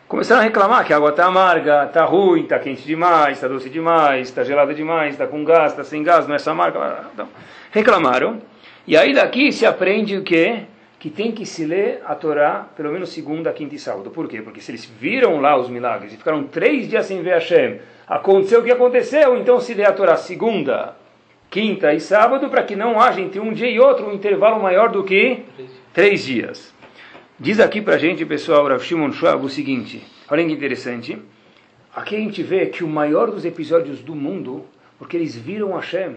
[0.09, 3.71] Começaram a reclamar que a água está amarga, está ruim, está quente demais, está doce
[3.71, 7.05] demais, está gelada demais, está com gás, está sem gás, não é essa marca.
[7.15, 7.29] Então,
[7.71, 8.41] reclamaram.
[8.89, 10.63] E aí daqui se aprende o quê?
[10.99, 14.09] Que tem que se ler a Torá pelo menos segunda, quinta e sábado.
[14.09, 14.41] Por quê?
[14.41, 18.61] Porque se eles viram lá os milagres e ficaram três dias sem ver Hashem, aconteceu
[18.61, 20.97] o que aconteceu, então se lê a Torá segunda,
[21.51, 24.89] quinta e sábado, para que não haja entre um dia e outro um intervalo maior
[24.89, 25.43] do que
[25.93, 26.73] três dias.
[27.39, 31.19] Diz aqui para a gente, pessoal, Rav Shimon Schwab, o seguinte, olha que interessante,
[31.95, 34.65] aqui a gente vê que o maior dos episódios do mundo,
[34.99, 36.15] porque eles viram Hashem,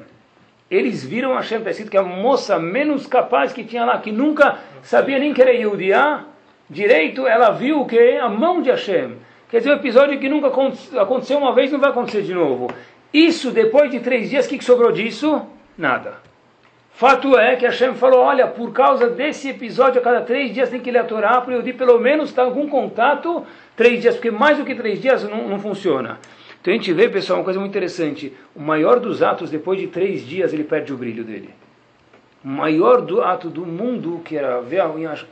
[0.71, 4.57] eles viram Hashem, está escrito que a moça menos capaz que tinha lá, que nunca
[4.81, 6.23] sabia nem que era Yehudiá,
[6.69, 8.15] direito, ela viu o que?
[8.15, 9.17] A mão de Hashem.
[9.49, 12.71] Quer dizer, um episódio que nunca aconteceu uma vez, não vai acontecer de novo.
[13.13, 15.45] Isso, depois de três dias, o que, sobrou disso?
[15.77, 16.13] Nada.
[16.93, 20.79] Fato é que Hashem falou, olha, por causa desse episódio, a cada três dias tem
[20.79, 23.45] que ler a Torá, para eu pelo menos estar algum contato
[23.75, 26.17] três dias, porque mais do que três dias não, não funciona.
[26.61, 28.31] Então a gente vê, pessoal, uma coisa muito interessante.
[28.55, 31.49] O maior dos atos, depois de três dias, ele perde o brilho dele.
[32.43, 34.83] O maior do ato do mundo, que era ver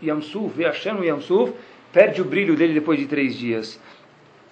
[0.03, 1.53] Yamsuf, ver Hashem no Yamsuf,
[1.93, 3.79] perde o brilho dele depois de três dias.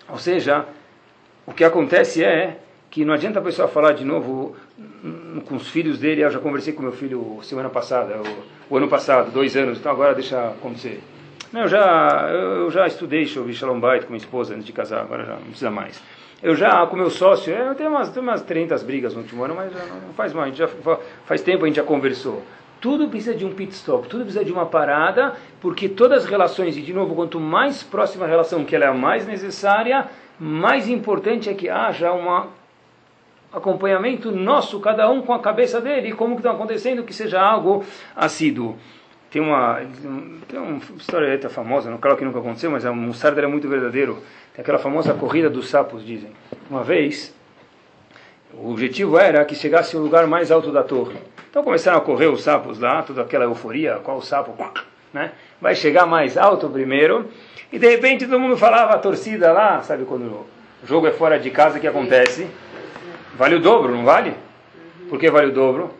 [0.07, 0.65] Ou seja,
[1.45, 2.59] o que acontece é
[2.91, 4.55] que não adianta a pessoa falar de novo
[5.45, 6.21] com os filhos dele.
[6.21, 8.21] Eu já conversei com meu filho semana passada,
[8.69, 11.01] o, ano passado, dois anos, então agora deixa acontecer.
[11.51, 15.25] Não, eu já, eu já estudei Shalom Bait com minha esposa antes de casar, agora
[15.25, 16.01] já não precisa mais.
[16.41, 19.55] Eu já, com meu sócio, eu tenho umas, tenho umas 30 brigas no último ano,
[19.55, 20.69] mas não faz mal, a gente já,
[21.25, 22.43] faz tempo a gente já conversou.
[22.79, 26.77] Tudo precisa de um pit stop, tudo precisa de uma parada, porque todas as relações,
[26.77, 30.07] e de novo, quanto mais próxima a relação que ela é a mais necessária,
[30.39, 32.49] mais importante é que haja uma
[33.51, 37.83] acompanhamento nosso, cada um com a cabeça dele, como que está acontecendo, que seja algo
[38.15, 38.77] assíduo.
[39.29, 39.81] Tem uma,
[40.47, 44.23] tem uma história famosa, não claro que nunca aconteceu, mas a Mussarda era muito verdadeiro.
[44.53, 46.31] Tem aquela famosa corrida dos sapos, dizem.
[46.69, 47.35] Uma vez,
[48.53, 51.17] o objetivo era que chegasse ao lugar mais alto da torre.
[51.49, 54.55] Então começaram a correr os sapos lá, toda aquela euforia, qual sapo,
[55.13, 55.31] né?
[55.59, 57.29] Vai chegar mais alto primeiro,
[57.71, 60.45] e de repente todo mundo falava, a torcida lá, sabe quando o
[60.85, 62.47] jogo é fora de casa, o que acontece?
[63.35, 64.33] Vale o dobro, não vale?
[65.09, 65.91] Por que vale o dobro?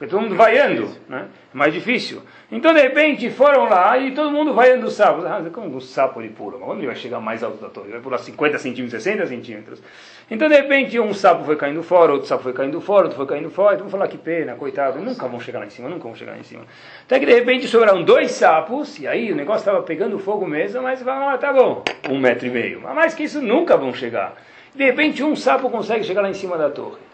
[0.00, 1.26] Porque todo mundo vaiando, né?
[1.54, 2.22] É mais difícil.
[2.50, 5.26] Então, de repente, foram lá e todo mundo vaiando o sapo.
[5.26, 6.56] Ah, como um sapo ele pula?
[6.56, 7.88] Mas quando ele vai chegar mais alto da torre?
[7.88, 9.82] Ele vai pular 50 centímetros, 60 centímetros.
[10.30, 13.26] Então, de repente, um sapo foi caindo fora, outro sapo foi caindo fora, outro foi
[13.26, 13.74] caindo fora.
[13.74, 14.98] Então, vão falar que pena, coitado.
[15.00, 16.62] Nunca vão chegar lá em cima, nunca vão chegar lá em cima.
[17.04, 18.98] Até que, de repente, sobraram dois sapos.
[18.98, 20.82] E aí, o negócio estava pegando fogo mesmo.
[20.82, 22.80] Mas falaram, ah, tá bom, um metro e meio.
[22.80, 24.34] Mas mais que isso, nunca vão chegar.
[24.74, 27.09] De repente, um sapo consegue chegar lá em cima da torre.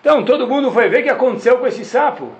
[0.00, 2.32] Então, todo mundo foi ver o que aconteceu com esse sapo.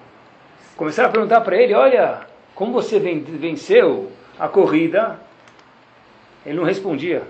[0.77, 2.21] Começaram a perguntar para ele: Olha,
[2.55, 5.21] como você venceu a corrida?
[6.45, 7.23] Ele não respondia,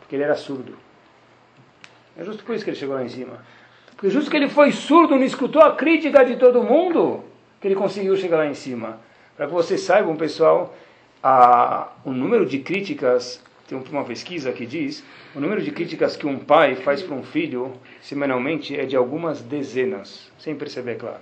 [0.00, 0.76] porque ele era surdo.
[2.16, 3.38] É justo por isso que ele chegou lá em cima.
[3.92, 7.22] Porque justo que ele foi surdo, não escutou a crítica de todo mundo,
[7.60, 8.98] que ele conseguiu chegar lá em cima.
[9.36, 10.74] Para que vocês saibam, pessoal,
[11.22, 13.42] a, o número de críticas,
[13.78, 15.04] tem uma pesquisa que diz,
[15.34, 19.40] o número de críticas que um pai faz para um filho semanalmente é de algumas
[19.40, 21.20] dezenas, sem perceber, claro.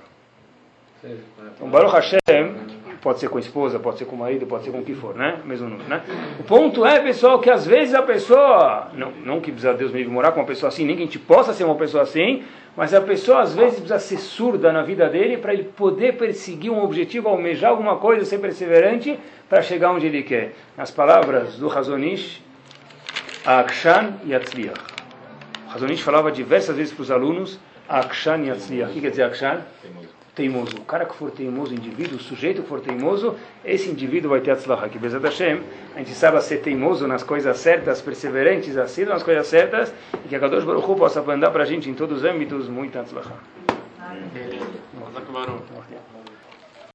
[1.04, 4.70] Então, Baruch Hashem, pode ser com a esposa, pode ser com o marido, pode ser
[4.70, 5.40] com o que for, né?
[5.44, 6.02] Mesmo número, né?
[6.38, 10.04] O ponto é, pessoal, que às vezes a pessoa, não, não que precisa Deus me
[10.06, 12.44] morar com uma pessoa assim, nem que a gente possa ser uma pessoa assim,
[12.76, 16.70] mas a pessoa às vezes precisa ser surda na vida dele para ele poder perseguir
[16.70, 19.18] um objetivo, almejar alguma coisa, ser perseverante
[19.48, 20.54] para chegar onde ele quer.
[20.76, 22.42] Nas palavras do Razonish,
[23.44, 24.80] Akshan Yatzliach.
[25.66, 28.90] O Razonish falava diversas vezes para os alunos, Akshan Yatzliach.
[28.90, 29.62] O que quer dizer Akshan?
[30.38, 30.76] Teimoso.
[30.76, 33.34] O cara que for teimoso, o indivíduo, o sujeito que for teimoso,
[33.64, 34.88] esse indivíduo vai ter atzlaha.
[34.88, 35.60] Que Bezat Hashem,
[35.96, 39.92] a gente saiba ser teimoso nas coisas certas, perseverantes, assíduo nas coisas certas,
[40.24, 42.68] e que a Kadosh Baruch Hu possa mandar para a gente em todos os âmbitos
[42.68, 43.34] muita atzlaha.
[43.98, 44.60] Amém.